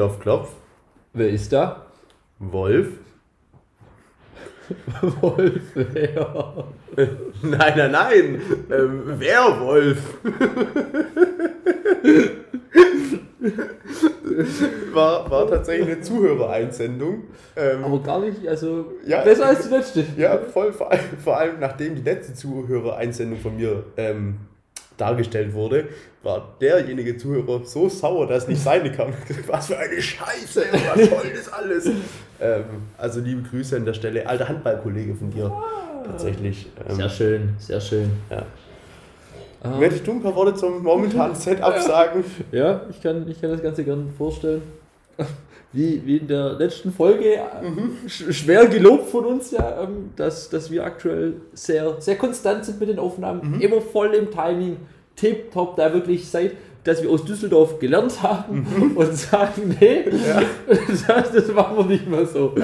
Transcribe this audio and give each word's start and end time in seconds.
Klopf, 0.00 0.18
klopf. 0.20 0.48
Wer 1.12 1.28
ist 1.28 1.52
da? 1.52 1.84
Wolf. 2.38 2.88
Wolf, 5.20 5.60
wer? 5.74 6.64
Nein, 7.42 7.72
nein, 7.76 7.90
nein. 7.92 8.40
Ähm, 8.70 9.20
Werwolf. 9.20 9.98
war, 14.94 15.30
war 15.30 15.46
tatsächlich 15.48 15.86
eine 15.88 16.00
Zuhörereinsendung. 16.00 17.24
Ähm, 17.56 17.84
Aber 17.84 18.02
gar 18.02 18.20
nicht, 18.20 18.48
also 18.48 18.92
Ja. 19.04 19.20
besser 19.22 19.48
als 19.48 19.68
die 19.68 19.74
letzte. 19.74 20.06
ja, 20.16 20.38
voll, 20.38 20.72
vor 20.72 20.90
allem, 20.90 21.00
vor 21.22 21.36
allem 21.36 21.60
nachdem 21.60 21.94
die 21.94 22.00
letzte 22.02 22.32
Zuhörereinsendung 22.32 23.38
von 23.38 23.56
mir 23.56 23.84
ähm, 23.98 24.36
dargestellt 25.00 25.52
wurde, 25.54 25.88
war 26.22 26.56
derjenige 26.60 27.16
Zuhörer 27.16 27.64
so 27.64 27.88
sauer, 27.88 28.26
dass 28.26 28.46
nicht 28.48 28.62
seine 28.62 28.92
kam. 28.92 29.12
Was 29.46 29.66
für 29.68 29.78
eine 29.78 30.00
Scheiße, 30.00 30.64
was 30.72 31.08
soll 31.08 31.30
das 31.34 31.52
alles? 31.52 31.90
ähm, 32.40 32.64
also 32.98 33.20
liebe 33.20 33.42
Grüße 33.48 33.76
an 33.76 33.84
der 33.84 33.94
Stelle, 33.94 34.26
alter 34.28 34.48
Handballkollege 34.48 35.14
von 35.14 35.30
dir. 35.30 35.50
Tatsächlich. 36.04 36.66
Ähm, 36.88 36.96
Sehr 36.96 37.08
schön, 37.08 37.54
sehr 37.58 37.80
schön. 37.80 38.10
Ja. 38.30 38.42
Ah, 39.62 39.76
Möchtest 39.78 40.06
du 40.06 40.12
ein 40.12 40.22
paar 40.22 40.34
Worte 40.34 40.54
zum 40.54 40.82
momentanen 40.82 41.34
Setup 41.36 41.78
sagen? 41.78 42.24
ja, 42.50 42.82
ich 42.90 43.00
kann, 43.02 43.28
ich 43.28 43.40
kann 43.40 43.50
das 43.50 43.62
Ganze 43.62 43.84
gerne 43.84 44.04
vorstellen. 44.16 44.62
Wie, 45.72 46.02
wie 46.04 46.16
in 46.16 46.26
der 46.26 46.54
letzten 46.54 46.90
Folge 46.92 47.34
äh, 47.34 48.08
sch 48.08 48.24
schwer 48.32 48.66
gelobt 48.66 49.08
von 49.10 49.24
uns 49.26 49.52
ja, 49.52 49.82
ähm, 49.84 50.10
dass, 50.16 50.48
dass 50.48 50.68
wir 50.70 50.84
aktuell 50.84 51.34
sehr, 51.52 52.00
sehr 52.00 52.16
konstant 52.16 52.64
sind 52.64 52.80
mit 52.80 52.88
den 52.88 52.98
Aufnahmen, 52.98 53.60
immer 53.60 53.80
voll 53.80 54.14
im 54.14 54.30
Timing, 54.32 54.78
tipptopp, 55.20 55.76
da 55.76 55.92
wirklich 55.92 56.28
seit, 56.28 56.52
dass 56.84 57.02
wir 57.02 57.10
aus 57.10 57.24
Düsseldorf 57.24 57.78
gelernt 57.78 58.22
haben 58.22 58.94
und 58.96 59.16
sagen, 59.16 59.76
nee, 59.78 60.04
das, 61.06 61.32
das 61.32 61.52
machen 61.52 61.76
wir 61.76 61.84
nicht 61.84 62.08
mehr 62.08 62.26
so. 62.26 62.54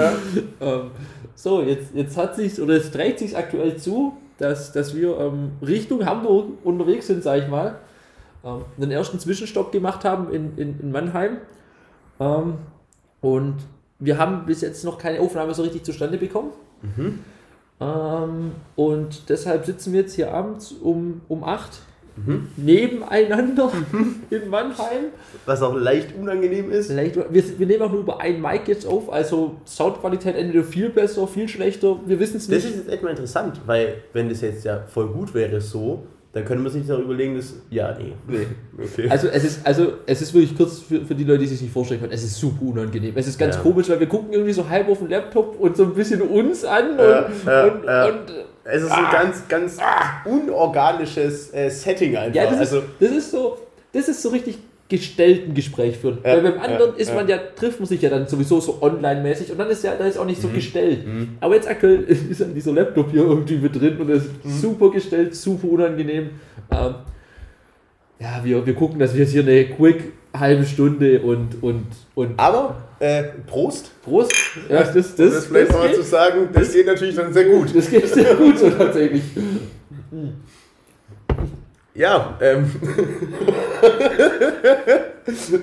Ähm, 0.60 0.90
so, 1.34 1.60
jetzt, 1.62 1.94
jetzt 1.94 2.16
hat 2.16 2.34
sich 2.36 2.60
oder 2.60 2.74
es 2.74 2.90
trägt 2.90 3.18
sich 3.18 3.36
aktuell 3.36 3.76
zu, 3.76 4.16
dass, 4.38 4.72
dass 4.72 4.94
wir 4.94 5.18
ähm, 5.18 5.52
Richtung 5.60 6.04
Hamburg 6.06 6.46
unterwegs 6.64 7.06
sind, 7.06 7.22
sag 7.22 7.42
ich 7.42 7.48
mal. 7.48 7.78
Ähm, 8.44 8.64
einen 8.78 8.91
ersten 8.91 9.18
Zwischenstopp 9.18 9.70
gemacht 9.72 10.04
haben 10.04 10.32
in, 10.32 10.56
in, 10.56 10.80
in 10.80 10.92
Mannheim. 10.92 11.38
Ähm, 12.18 12.54
und 13.20 13.56
wir 13.98 14.18
haben 14.18 14.46
bis 14.46 14.60
jetzt 14.60 14.84
noch 14.84 14.98
keine 14.98 15.20
Aufnahme 15.20 15.54
so 15.54 15.62
richtig 15.62 15.84
zustande 15.84 16.18
bekommen. 16.18 16.52
Ähm, 17.80 18.52
und 18.76 19.28
deshalb 19.28 19.66
sitzen 19.66 19.92
wir 19.92 20.00
jetzt 20.00 20.14
hier 20.14 20.32
abends 20.32 20.72
um, 20.72 21.20
um 21.28 21.44
8 21.44 21.80
nebeneinander 22.56 23.70
in 24.31 24.48
Mannheim. 24.48 25.06
Was 25.45 25.62
auch 25.62 25.75
leicht 25.77 26.09
unangenehm 26.19 26.70
ist. 26.70 26.89
Vielleicht, 26.91 27.17
wir, 27.17 27.59
wir 27.59 27.67
nehmen 27.67 27.83
auch 27.83 27.91
nur 27.92 28.00
über 28.00 28.20
einen 28.20 28.41
Mic 28.41 28.62
jetzt 28.67 28.86
auf, 28.86 29.12
also 29.12 29.56
Soundqualität 29.67 30.34
entweder 30.37 30.64
viel 30.64 30.91
besser, 30.91 31.27
viel 31.27 31.48
schlechter, 31.48 31.98
wir 32.06 32.19
wissen 32.19 32.37
es 32.39 32.47
Das 32.48 32.56
nicht. 32.64 32.70
ist 32.70 32.77
jetzt 32.77 32.91
echt 32.92 33.03
mal 33.03 33.11
interessant, 33.11 33.61
weil 33.67 33.97
wenn 34.12 34.28
das 34.28 34.41
jetzt 34.41 34.64
ja 34.64 34.84
voll 34.89 35.09
gut 35.09 35.34
wäre 35.34 35.61
so, 35.61 36.05
dann 36.33 36.44
können 36.44 36.62
wir 36.64 36.70
sich 36.70 36.91
auch 36.92 36.98
überlegen, 36.98 37.34
dass. 37.37 37.55
Ja, 37.70 37.97
nee. 37.98 38.12
Nee. 38.28 38.47
Okay. 38.84 39.09
Also 39.09 39.28
es 39.28 39.42
ist, 39.42 39.67
also 39.67 39.94
es 40.05 40.20
ist 40.20 40.34
wirklich 40.34 40.55
kurz 40.55 40.81
für, 40.81 41.00
für 41.03 41.14
die 41.14 41.25
Leute, 41.25 41.39
die 41.41 41.47
sich 41.47 41.62
nicht 41.62 41.72
vorstellen 41.72 41.98
können, 42.00 42.12
es 42.12 42.25
ist 42.25 42.37
super 42.39 42.61
unangenehm. 42.62 43.12
Es 43.17 43.27
ist 43.27 43.39
ganz 43.39 43.55
Ja. 43.56 43.62
komisch, 43.62 43.89
weil 43.89 44.00
wir 44.00 44.06
gucken 44.06 44.33
irgendwie 44.34 44.53
so 44.53 44.69
halb 44.69 44.87
auf 44.91 44.98
den 44.98 45.09
Laptop 45.09 45.59
und 45.59 45.78
so 45.78 45.84
ein 45.84 45.94
bisschen 45.94 46.20
uns 46.20 46.62
an 46.62 46.91
und, 46.91 46.98
Ja, 46.98 47.31
ja, 47.47 47.64
und, 47.64 47.75
und 48.12 48.33
es 48.69 48.83
ist 48.83 48.91
ein 48.92 49.05
ganz, 49.12 49.48
ganz 49.48 49.78
unorganisches 50.25 51.53
äh, 51.55 51.69
Setting 51.70 52.17
einfach. 52.17 52.34
ja, 52.34 52.50
das, 52.50 52.59
also, 52.59 52.78
ist, 52.78 52.87
das 53.00 53.10
ist 53.10 53.31
so, 53.31 53.59
das 53.93 54.09
ist 54.09 54.22
so 54.22 54.28
richtig 54.31 54.59
gestellten 54.88 55.53
Gespräch 55.54 55.97
führen. 55.97 56.19
Ja, 56.25 56.32
Weil 56.34 56.43
beim 56.43 56.60
anderen 56.60 56.93
ja, 56.93 56.97
ist 57.00 57.12
man 57.15 57.26
ja, 57.28 57.38
trifft 57.56 57.81
man 57.81 57.88
sich 57.88 58.00
ja 58.00 58.09
dann 58.10 58.28
sowieso 58.28 58.60
so 58.60 58.78
online-mäßig 58.81 59.50
und 59.50 59.59
dann 59.59 59.69
ist 59.69 59.82
ja, 59.82 59.94
da 59.99 60.05
ist 60.06 60.16
auch 60.16 60.22
Mhm. 60.22 60.31
nicht 60.31 60.43
so 60.43 60.49
gestellt. 60.49 61.05
Aber 61.41 61.55
jetzt 61.56 61.66
aktuell 61.69 62.03
ist 62.31 62.41
dann 62.41 62.55
dieser 62.55 62.72
Laptop 62.72 63.10
hier 63.10 63.22
irgendwie 63.22 63.56
mit 63.56 63.75
drin 63.75 63.97
und 63.99 64.09
ist 64.10 64.26
Mhm. 64.44 64.50
super 64.50 64.91
gestellt, 64.91 65.34
super 65.34 65.69
unangenehm. 65.69 66.31
Ähm, 66.71 66.94
ja, 68.21 68.41
wir, 68.44 68.65
wir 68.65 68.75
gucken, 68.75 68.99
dass 69.00 69.12
wir 69.15 69.22
jetzt 69.22 69.32
hier 69.32 69.43
eine 69.43 69.65
quick 69.66 70.12
halbe 70.38 70.64
Stunde 70.64 71.20
und, 71.20 71.62
und, 71.62 71.86
und 72.14 72.38
aber, 72.38 72.76
äh, 72.98 73.24
Prost. 73.47 73.91
Prost. 74.02 74.32
Ja, 74.69 74.78
das, 74.80 74.94
das, 74.94 75.14
das, 75.16 75.34
das 75.34 75.47
vielleicht 75.47 75.72
mal 75.72 75.88
geht, 75.88 75.97
zu 75.97 76.02
sagen, 76.02 76.48
das 76.52 76.72
geht 76.72 76.86
natürlich 76.86 77.16
dann 77.16 77.32
sehr 77.32 77.44
gut. 77.44 77.74
das 77.74 77.91
geht 77.91 78.08
sehr 78.08 78.34
gut 78.34 78.58
so 78.58 78.70
tatsächlich. 78.70 79.22
Ja, 81.94 82.36
ähm. 82.41 82.70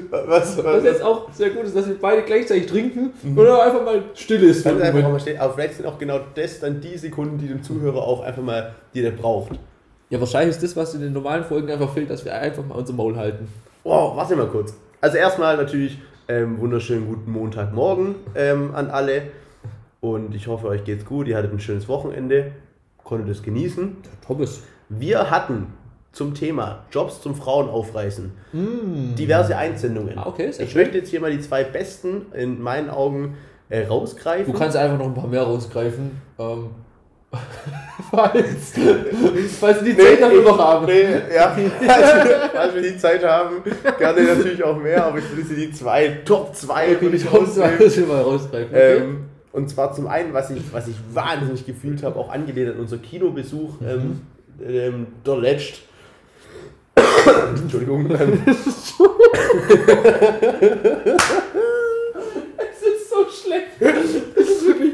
was, 0.10 0.58
Was 0.58 0.64
was, 0.64 0.84
jetzt 0.84 1.04
auch 1.04 1.32
sehr 1.32 1.52
gut 1.52 1.66
ist, 1.66 1.76
dass 1.76 1.88
wir 1.88 1.98
beide 2.00 2.24
gleichzeitig 2.24 2.66
trinken 2.66 3.14
und 3.24 3.36
dann 3.36 3.60
einfach 3.60 3.84
mal 3.86 4.04
still 4.16 4.44
ist. 4.44 4.66
einen 4.66 4.82
einfach 4.82 5.02
mal 5.04 5.20
stehen. 5.20 5.40
Aber 5.40 5.54
vielleicht 5.54 5.76
sind 5.76 5.86
auch 5.86 6.00
genau 6.00 6.20
das 6.34 6.60
dann 6.60 6.82
die 6.82 6.98
Sekunden, 6.98 7.38
die 7.38 7.48
dem 7.48 7.62
Zuhörer 7.62 8.02
auch 8.02 8.22
einfach 8.22 8.42
mal, 8.42 8.74
die 8.96 9.02
der 9.02 9.12
braucht. 9.12 9.52
Ja, 10.10 10.20
wahrscheinlich 10.20 10.56
ist 10.56 10.64
das, 10.64 10.76
was 10.76 10.94
in 10.96 11.02
den 11.02 11.14
normalen 11.14 11.44
Folgen 11.44 11.72
einfach 11.72 11.94
fehlt, 11.94 12.10
dass 12.10 12.26
wir 12.26 12.34
einfach 12.34 12.66
mal 12.66 12.76
unser 12.76 12.94
Maul 12.94 13.16
halten. 13.16 13.48
Wow, 13.84 14.16
warte 14.16 14.36
mal 14.36 14.48
kurz. 14.48 14.74
Also 15.02 15.18
erstmal 15.18 15.58
natürlich 15.58 16.00
ähm, 16.30 16.60
wunderschönen 16.60 17.06
guten 17.08 17.32
Montagmorgen 17.32 18.16
ähm, 18.36 18.74
an 18.74 18.90
alle. 18.90 19.24
Und 20.00 20.34
ich 20.36 20.48
hoffe, 20.48 20.68
euch 20.68 20.84
geht's 20.84 21.06
gut. 21.06 21.28
Ihr 21.28 21.36
hattet 21.36 21.52
ein 21.52 21.60
schönes 21.60 21.88
Wochenende. 21.88 22.54
Konntet 23.04 23.30
es 23.30 23.44
genießen. 23.44 23.98
Thomas. 24.26 24.62
Wir 24.88 25.30
hatten 25.30 25.68
zum 26.14 26.34
Thema 26.34 26.86
Jobs 26.92 27.22
zum 27.22 27.36
Frauen 27.36 27.68
aufreißen 27.68 28.32
diverse 28.54 29.58
Einsendungen. 29.58 30.18
Ah, 30.18 30.28
okay, 30.28 30.50
ich 30.58 30.72
schön. 30.72 30.82
möchte 30.82 31.00
jetzt 31.00 31.10
hier 31.10 31.20
mal 31.20 31.32
die 31.32 31.40
zwei 31.40 31.64
besten 31.64 32.28
in 32.34 32.62
meinen 32.62 32.90
Augen 32.90 33.36
äh, 33.70 33.88
rausgreifen. 33.88 34.54
Du 34.54 34.58
kannst 34.58 34.78
einfach 34.78 35.00
noch 35.00 35.08
ein 35.08 35.14
paar 35.16 35.28
mehr 35.28 35.42
rausgreifen. 35.42 36.22
Ähm, 36.38 36.70
falls, 38.12 38.74
falls 39.60 39.84
wir 39.84 39.94
die 39.94 40.00
Zeit 40.00 40.22
dafür 40.22 40.44
noch 40.44 40.60
haben. 40.60 40.86
Nee, 40.86 41.04
ja, 41.34 41.48
also, 41.88 42.30
falls 42.54 42.76
wir 42.76 42.82
die 42.82 42.98
Zeit 42.98 43.24
haben, 43.26 43.64
gerne 43.98 44.24
natürlich 44.24 44.64
auch 44.64 44.78
mehr, 44.78 45.06
aber 45.06 45.20
ich 45.20 45.36
will 45.36 45.44
sie 45.44 45.56
die 45.56 45.72
zwei, 45.72 46.20
Top 46.26 46.56
2 46.56 46.84
Okay, 46.84 47.02
würde 47.02 47.18
ich 47.18 47.32
rausnehmen. 47.32 48.08
mal 48.08 48.22
rausgreifen. 48.22 48.70
Okay? 48.70 48.98
Ähm, 48.98 49.26
und 49.52 49.70
zwar 49.70 49.94
zum 49.94 50.08
einen, 50.08 50.34
was 50.34 50.50
ich, 50.50 50.62
was 50.72 50.88
ich 50.88 50.96
wahnsinnig 51.12 51.66
gefühlt 51.66 52.04
habe, 52.04 52.20
auch 52.20 52.32
angelehnt 52.32 52.72
an 52.72 52.80
unser 52.80 52.98
Kinobesuch, 52.98 53.76
ähm, 53.82 54.22
ähm, 54.64 55.08
der 55.26 55.38
Letzt. 55.38 55.82
Entschuldigung. 57.56 58.10
Ähm, 58.12 58.44
es 58.46 58.66
ist 58.68 58.98
so 63.10 63.26
schlecht. 63.30 63.68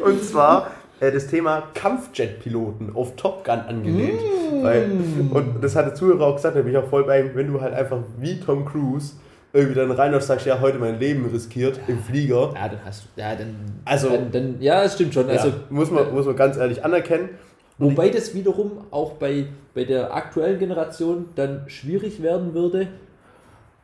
Und 0.01 0.23
zwar 0.23 0.71
äh, 0.99 1.11
das 1.11 1.27
Thema 1.27 1.63
Kampfjet-Piloten 1.73 2.91
auf 2.95 3.15
Top 3.15 3.43
Gun 3.45 3.59
angelehnt. 3.59 4.19
Weil, 4.61 4.89
und 5.31 5.63
das 5.63 5.75
hat 5.75 5.85
der 5.85 5.95
Zuhörer 5.95 6.25
auch 6.27 6.35
gesagt, 6.35 6.55
da 6.55 6.61
bin 6.61 6.71
ich 6.71 6.77
auch 6.77 6.87
voll 6.89 7.03
bei 7.05 7.21
ihm, 7.21 7.31
wenn 7.35 7.51
du 7.51 7.61
halt 7.61 7.73
einfach 7.73 7.99
wie 8.17 8.39
Tom 8.39 8.65
Cruise 8.65 9.13
irgendwie 9.53 9.75
dann 9.75 9.91
rein 9.91 10.13
und 10.13 10.21
sagst, 10.21 10.45
ja, 10.45 10.59
heute 10.59 10.77
mein 10.77 10.99
Leben 10.99 11.25
riskiert 11.31 11.79
im 11.87 11.99
Flieger. 11.99 12.51
Ja, 12.55 12.67
dann 12.69 12.79
hast 12.85 13.05
du. 13.15 13.21
Ja, 13.21 13.35
dann. 13.35 13.55
Also- 13.85 14.09
Dann, 14.09 14.31
dann, 14.31 14.55
ja, 14.61 14.83
es 14.83 14.93
stimmt 14.95 15.13
schon. 15.13 15.29
Also, 15.29 15.47
ja, 15.49 15.53
muss, 15.69 15.89
man, 15.89 16.13
muss 16.13 16.25
man 16.25 16.35
ganz 16.35 16.57
ehrlich 16.57 16.83
anerkennen. 16.85 17.29
Wobei 17.77 18.09
das 18.09 18.33
wiederum 18.35 18.71
auch 18.91 19.13
bei, 19.13 19.45
bei 19.73 19.85
der 19.85 20.13
aktuellen 20.13 20.59
Generation 20.59 21.27
dann 21.35 21.63
schwierig 21.67 22.21
werden 22.21 22.53
würde. 22.53 22.87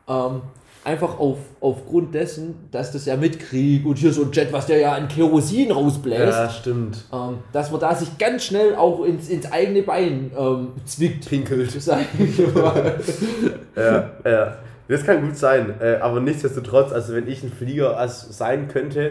Ähm, 0.06 0.42
einfach 0.86 1.18
auf, 1.18 1.38
aufgrund 1.60 2.14
dessen, 2.14 2.54
dass 2.70 2.92
das 2.92 3.04
ja 3.06 3.16
mit 3.16 3.38
Krieg 3.40 3.84
und 3.84 3.98
hier 3.98 4.12
so 4.12 4.22
ein 4.22 4.32
Jet, 4.32 4.52
was 4.52 4.66
der 4.66 4.78
ja 4.78 4.92
an 4.92 5.08
Kerosin 5.08 5.70
rausbläst, 5.72 6.20
Ja, 6.38 6.48
stimmt. 6.48 7.04
ähm, 7.12 7.38
dass 7.52 7.70
man 7.70 7.80
da 7.80 7.94
sich 7.94 8.16
ganz 8.18 8.44
schnell 8.44 8.74
auch 8.76 9.04
ins, 9.04 9.28
ins 9.28 9.50
eigene 9.50 9.82
Bein 9.82 10.30
ähm, 10.38 10.68
zwickt. 10.84 11.28
Pinkelt. 11.28 11.70
Ja, 13.76 14.10
ja. 14.24 14.56
Das 14.88 15.04
kann 15.04 15.20
gut 15.26 15.36
sein. 15.36 15.74
Äh, 15.80 15.96
aber 15.96 16.20
nichtsdestotrotz, 16.20 16.92
also 16.92 17.12
wenn 17.14 17.26
ich 17.28 17.42
ein 17.42 17.50
Flieger 17.50 17.98
als 17.98 18.36
sein 18.36 18.68
könnte, 18.68 19.10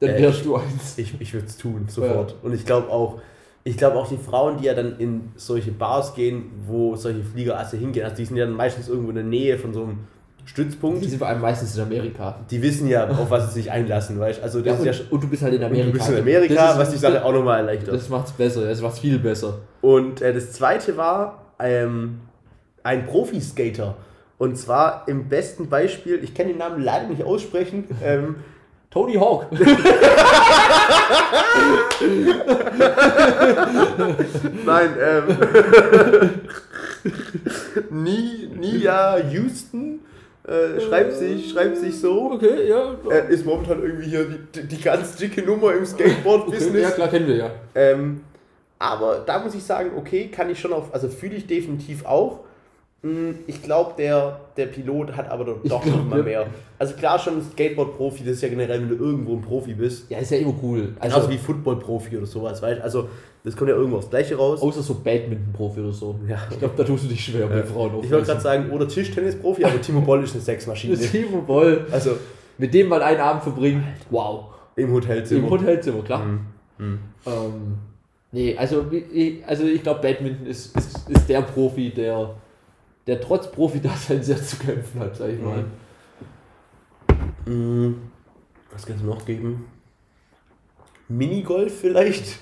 Dann 0.00 0.10
Äh, 0.10 0.22
wärst 0.22 0.44
du 0.44 0.56
eins. 0.56 0.96
ich, 0.96 1.14
ich 1.20 1.34
würde 1.34 1.46
es 1.46 1.56
tun, 1.58 1.84
sofort. 1.88 2.34
Und 2.42 2.54
ich 2.54 2.64
glaube 2.64 2.88
auch, 2.90 3.20
ich 3.62 3.76
glaube 3.76 3.96
auch 3.98 4.08
die 4.08 4.16
Frauen, 4.16 4.56
die 4.58 4.64
ja 4.64 4.74
dann 4.74 4.98
in 4.98 5.30
solche 5.36 5.70
Bars 5.70 6.14
gehen, 6.14 6.46
wo 6.66 6.96
solche 6.96 7.22
Fliegerasse 7.22 7.76
hingehen, 7.76 8.04
also 8.04 8.16
die 8.16 8.24
sind 8.24 8.36
ja 8.36 8.46
dann 8.46 8.56
meistens 8.56 8.88
irgendwo 8.88 9.10
in 9.10 9.14
der 9.16 9.24
Nähe 9.24 9.58
von 9.58 9.72
so 9.74 9.82
einem 9.84 9.98
Stützpunkt. 10.44 11.04
Die 11.04 11.08
sind 11.08 11.18
vor 11.18 11.28
allem 11.28 11.40
meistens 11.40 11.76
in 11.76 11.82
Amerika. 11.82 12.36
Die 12.50 12.60
wissen 12.62 12.88
ja, 12.88 13.08
auf 13.08 13.30
was 13.30 13.48
sie 13.54 13.60
sich 13.60 13.70
einlassen, 13.70 14.18
weißt? 14.18 14.42
Also 14.42 14.58
Ja, 14.58 14.64
das 14.64 14.74
ist 14.74 14.80
und, 14.80 14.86
ja 14.86 14.92
schon. 14.92 15.06
und 15.10 15.22
du 15.22 15.28
bist 15.28 15.42
halt 15.42 15.54
in 15.54 15.62
Amerika. 15.62 15.86
du 15.86 15.92
bist 15.92 16.08
in 16.10 16.18
Amerika, 16.18 16.70
ist- 16.72 16.78
was 16.78 16.90
die 16.90 16.98
Sache 16.98 17.24
auch 17.24 17.32
nochmal 17.32 17.58
erleichtert. 17.60 17.94
Das 17.94 18.08
macht's 18.08 18.32
besser, 18.32 18.64
das 18.66 18.80
macht's 18.82 18.98
viel 18.98 19.18
besser. 19.18 19.58
Und 19.80 20.20
äh, 20.20 20.32
das 20.34 20.52
zweite 20.52 20.96
war 20.96 21.42
ähm, 21.60 22.20
ein 22.82 23.06
Profiskater. 23.06 23.96
Und 24.38 24.56
zwar 24.58 25.04
im 25.06 25.28
besten 25.28 25.68
Beispiel, 25.68 26.18
ich 26.24 26.34
kann 26.34 26.48
den 26.48 26.58
Namen 26.58 26.82
leider 26.82 27.06
nicht 27.06 27.22
aussprechen, 27.22 27.84
ähm, 28.04 28.34
Tony 28.90 29.14
Hawk. 29.14 29.46
nein, 34.66 34.90
ähm, 35.00 35.24
Nie, 37.90 38.48
Nia 38.58 39.18
Houston, 39.30 39.91
äh, 40.46 40.52
äh, 40.52 40.80
schreibt, 40.80 41.12
sich, 41.12 41.50
schreibt 41.50 41.76
sich 41.76 42.00
so. 42.00 42.32
Okay, 42.32 42.68
ja. 42.68 42.96
Er 43.08 43.28
ist 43.28 43.46
momentan 43.46 43.82
irgendwie 43.82 44.08
hier 44.08 44.26
die, 44.54 44.66
die 44.66 44.80
ganz 44.80 45.16
dicke 45.16 45.42
Nummer 45.42 45.72
im 45.72 45.86
Skateboard-Business. 45.86 46.70
Okay, 46.70 46.82
ja, 46.82 46.90
klar, 46.90 47.08
kennen 47.08 47.26
wir 47.28 47.36
ja. 47.36 47.50
Ähm, 47.74 48.22
aber 48.78 49.22
da 49.24 49.38
muss 49.38 49.54
ich 49.54 49.62
sagen, 49.62 49.92
okay, 49.96 50.28
kann 50.28 50.50
ich 50.50 50.58
schon 50.58 50.72
auf, 50.72 50.92
also 50.92 51.08
fühle 51.08 51.36
ich 51.36 51.46
definitiv 51.46 52.04
auch. 52.04 52.40
Hm, 53.02 53.34
Ich 53.46 53.62
glaube, 53.62 53.92
der, 53.98 54.40
der 54.56 54.66
Pilot 54.66 55.16
hat 55.16 55.28
aber 55.30 55.44
doch 55.44 55.62
glaub, 55.62 55.84
noch 55.86 56.04
mal 56.04 56.18
ja. 56.18 56.24
mehr. 56.24 56.46
Also 56.78 56.94
klar, 56.94 57.18
schon 57.18 57.42
Skateboard-Profi, 57.42 58.24
das 58.24 58.34
ist 58.34 58.42
ja 58.42 58.48
generell, 58.48 58.80
wenn 58.80 58.88
du 58.88 58.94
irgendwo 59.04 59.34
ein 59.34 59.42
Profi 59.42 59.74
bist. 59.74 60.08
Ja, 60.10 60.18
ist 60.18 60.30
ja 60.30 60.38
immer 60.38 60.54
cool. 60.62 60.94
Also 61.00 61.16
Also, 61.16 61.30
wie 61.30 61.38
Football-Profi 61.38 62.16
oder 62.16 62.26
sowas, 62.26 62.62
weißt 62.62 62.80
du? 62.80 62.84
Also, 62.84 63.08
das 63.44 63.56
kommt 63.56 63.70
ja 63.70 63.76
irgendwo 63.76 63.96
aufs 63.98 64.08
Gleiche 64.08 64.36
raus. 64.36 64.62
außer 64.62 64.82
so 64.82 64.94
Badminton-Profi 64.94 65.80
oder 65.80 65.92
so. 65.92 66.14
Ja. 66.28 66.38
Ich 66.50 66.58
glaube, 66.60 66.74
da 66.76 66.84
tust 66.84 67.04
du 67.04 67.08
dich 67.08 67.24
schwer 67.24 67.46
bei 67.48 67.64
Frauen 67.64 68.04
Ich 68.04 68.10
wollte 68.10 68.26
gerade 68.26 68.40
sagen, 68.40 68.70
oder 68.70 68.86
Tischtennis-Profi, 68.86 69.64
aber 69.64 69.80
Timo 69.80 70.00
Boll 70.02 70.22
ist 70.22 70.34
eine 70.34 70.42
Sexmaschine. 70.42 70.96
Timo 70.98 71.42
Boll. 71.42 71.84
Also, 71.90 72.16
Mit 72.58 72.72
dem 72.72 72.86
mal 72.88 73.02
einen 73.02 73.20
Abend 73.20 73.42
verbringen. 73.42 73.84
Wow. 74.10 74.44
im 74.76 74.92
Hotelzimmer. 74.92 75.44
Im 75.44 75.50
Hotelzimmer, 75.50 76.02
klar. 76.04 76.24
Mhm. 76.24 76.40
Mhm. 76.78 76.98
Ähm, 77.26 77.78
nee, 78.30 78.56
also, 78.56 78.84
also 79.46 79.64
ich 79.64 79.82
glaube, 79.82 80.00
Badminton 80.02 80.46
ist, 80.46 80.76
ist, 80.76 81.08
ist 81.08 81.28
der 81.28 81.42
Profi, 81.42 81.90
der, 81.90 82.34
der 83.06 83.20
trotz 83.20 83.50
Profi-Dasein 83.50 84.22
sehr 84.22 84.42
zu 84.42 84.56
kämpfen 84.56 85.00
hat, 85.00 85.16
sag 85.16 85.30
ich 85.30 85.40
mal. 85.40 85.64
Mhm. 87.46 87.96
Was 88.70 88.86
kann 88.86 88.96
es 88.96 89.02
noch 89.02 89.24
geben? 89.24 89.66
Minigolf 91.08 91.80
vielleicht? 91.80 92.38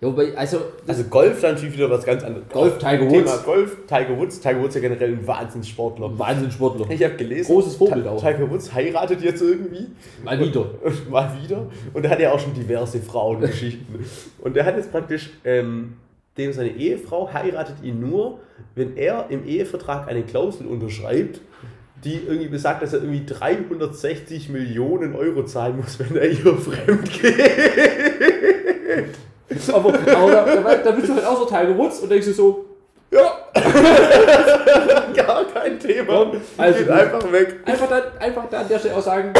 Ja, 0.00 0.08
wobei, 0.08 0.34
also, 0.34 0.62
Also 0.86 1.04
Golf 1.04 1.42
dann 1.42 1.54
natürlich 1.54 1.74
wieder 1.74 1.90
was 1.90 2.06
ganz 2.06 2.24
anderes. 2.24 2.48
Golf, 2.48 2.78
Tiger 2.78 3.06
Thema 3.06 3.12
Woods, 3.12 3.44
Golf, 3.44 3.76
Tiger 3.86 4.18
Woods. 4.18 4.40
Tiger 4.40 4.60
Woods 4.60 4.74
ist 4.74 4.82
ja 4.82 4.88
generell 4.88 5.12
ein 5.12 5.26
Wahnsinnssportler. 5.26 6.18
Wahnsinnssportler. 6.18 6.90
Ich 6.90 7.04
habe 7.04 7.16
gelesen, 7.16 7.52
Großes 7.52 7.76
Vorbild 7.76 8.06
auch. 8.06 8.18
Tiger 8.18 8.50
Woods 8.50 8.72
heiratet 8.72 9.20
jetzt 9.20 9.42
irgendwie. 9.42 9.88
Mal 10.24 10.40
wieder. 10.40 10.70
Mal 11.10 11.38
wieder. 11.42 11.66
Und 11.92 12.04
er 12.04 12.10
hat 12.10 12.20
ja 12.20 12.32
auch 12.32 12.40
schon 12.40 12.54
diverse 12.54 12.98
Frauengeschichten. 13.00 14.06
Und 14.40 14.56
er 14.56 14.64
hat 14.64 14.76
jetzt 14.76 14.90
praktisch, 14.90 15.30
ähm, 15.44 15.96
dem 16.40 16.52
seine 16.52 16.70
Ehefrau 16.70 17.32
heiratet 17.32 17.76
ihn 17.82 18.00
nur, 18.00 18.40
wenn 18.74 18.96
er 18.96 19.26
im 19.30 19.46
Ehevertrag 19.46 20.08
eine 20.08 20.22
Klausel 20.22 20.66
unterschreibt, 20.66 21.40
die 22.04 22.20
irgendwie 22.26 22.48
besagt, 22.48 22.82
dass 22.82 22.92
er 22.92 23.00
irgendwie 23.00 23.26
360 23.26 24.48
Millionen 24.48 25.14
Euro 25.14 25.44
zahlen 25.44 25.76
muss, 25.76 25.98
wenn 25.98 26.16
er 26.16 26.28
ihr 26.28 26.56
fremd 26.56 27.12
geht. 27.20 27.34
Aber, 29.72 29.88
aber 29.88 30.30
da, 30.32 30.44
da, 30.44 30.76
da 30.76 30.90
bist 30.92 31.08
du 31.08 31.14
halt 31.14 31.26
auch 31.26 31.38
so 31.38 31.50
Woods 31.76 32.00
und 32.00 32.10
denkst 32.10 32.26
du 32.26 32.32
so, 32.32 32.64
Ja. 33.12 33.38
Gar 35.14 35.44
kein 35.52 35.78
Thema. 35.78 36.32
Also 36.56 36.78
Geht 36.78 36.86
gut. 36.86 36.96
einfach 36.96 37.32
weg. 37.32 37.56
einfach 37.64 37.88
dann, 37.88 38.02
einfach 38.20 38.48
da 38.48 38.60
an 38.60 38.68
der 38.68 38.78
Stelle 38.78 38.96
auch 38.96 39.02
sagen, 39.02 39.32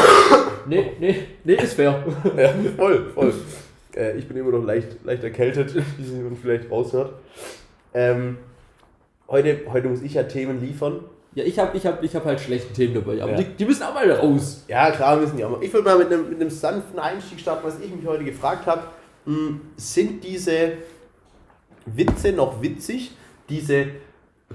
nee, 0.65 0.91
nee, 0.99 1.27
nee, 1.43 1.53
ist 1.55 1.73
fair. 1.75 2.03
Ja, 2.37 2.49
voll, 2.77 3.05
voll. 3.13 3.33
Äh, 3.95 4.17
ich 4.17 4.27
bin 4.27 4.37
immer 4.37 4.51
noch 4.51 4.63
leicht, 4.63 5.03
leicht 5.03 5.23
erkältet, 5.23 5.75
wie 5.97 6.19
man 6.21 6.35
vielleicht 6.37 6.69
raushört. 6.71 7.13
Ähm, 7.93 8.37
heute, 9.27 9.59
heute 9.71 9.87
muss 9.89 10.01
ich 10.01 10.13
ja 10.13 10.23
Themen 10.23 10.61
liefern. 10.61 11.01
Ja, 11.33 11.45
ich 11.45 11.57
habe 11.59 11.77
ich 11.77 11.85
hab, 11.85 12.03
ich 12.03 12.13
hab 12.15 12.25
halt 12.25 12.41
schlechte 12.41 12.73
Themen 12.73 12.93
dabei, 12.93 13.21
aber 13.21 13.31
Ja. 13.31 13.37
die, 13.37 13.45
die 13.45 13.65
müssen 13.65 13.83
auch 13.83 13.93
mal 13.93 14.09
raus. 14.11 14.65
Ja, 14.67 14.91
klar, 14.91 15.15
müssen 15.17 15.37
die 15.37 15.45
auch 15.45 15.49
mal. 15.51 15.63
Ich 15.63 15.73
würde 15.73 15.87
mal 15.87 15.97
mit 15.97 16.07
einem, 16.11 16.29
mit 16.29 16.41
einem 16.41 16.49
sanften 16.49 16.99
Einstieg 16.99 17.39
starten, 17.39 17.65
was 17.65 17.79
ich 17.79 17.93
mich 17.93 18.05
heute 18.05 18.23
gefragt 18.25 18.65
habe. 18.65 18.83
mh, 19.25 19.59
Sind 19.77 20.23
diese 20.25 20.73
Witze 21.85 22.33
noch 22.33 22.61
witzig? 22.61 23.11
Diese 23.49 23.87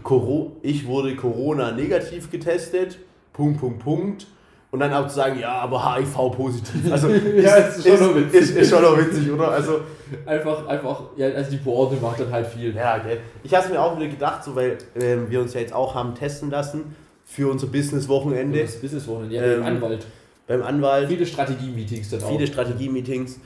Coro 0.03 0.57
ich 0.63 0.87
wurde 0.87 1.17
Corona 1.17 1.73
negativ 1.73 2.31
getestet, 2.31 2.99
Punkt, 3.33 3.59
Punkt, 3.61 3.79
Punkt. 3.83 4.27
Und 4.73 4.81
dann 4.81 4.93
auch 4.93 5.07
zu 5.07 5.15
sagen, 5.15 5.39
ja, 5.39 5.53
aber 5.53 5.95
HIV-positiv. 5.97 6.83
Also 6.93 7.09
Ja, 7.09 7.55
ist 7.57 7.87
schon 7.87 8.01
noch 8.01 8.15
witzig. 8.17 8.41
Ist, 8.41 8.57
ist 8.57 8.71
schon 8.71 8.83
noch 8.83 8.99
witzig, 8.99 9.31
oder? 9.31 9.51
Also, 9.51 9.81
Einfach, 10.25 10.67
einfach, 10.69 11.03
ja, 11.17 11.29
also 11.29 11.51
die 11.51 11.57
Pointe 11.57 11.97
macht 12.01 12.21
dann 12.21 12.31
halt 12.31 12.47
viel. 12.47 12.75
Ja, 12.75 12.97
okay. 12.97 13.19
Ich 13.43 13.53
habe 13.55 13.65
es 13.67 13.73
mir 13.73 13.81
auch 13.81 13.97
wieder 13.97 14.09
gedacht, 14.09 14.45
so, 14.45 14.55
weil 14.55 14.79
ähm, 15.01 15.27
wir 15.31 15.41
uns 15.41 15.53
ja 15.55 15.61
jetzt 15.61 15.73
auch 15.73 15.95
haben 15.97 16.15
testen 16.15 16.51
lassen 16.51 16.95
für 17.25 17.51
unser 17.51 17.67
Business-Wochenende 17.69 18.61
Das 18.61 18.77
Businesswochenende, 18.81 19.35
ja, 19.35 19.43
Ähm, 19.43 19.59
ähm, 19.61 19.65
Anwalt. 19.67 20.07
beim 20.47 20.63
Anwalt. 20.63 21.09
Viele 21.09 21.27
Strategie-Meetings 21.27 22.11
dann 22.11 22.23
auch. 22.23 22.29
Viele 22.31 22.47
Strategie-Meetings. 22.47 23.41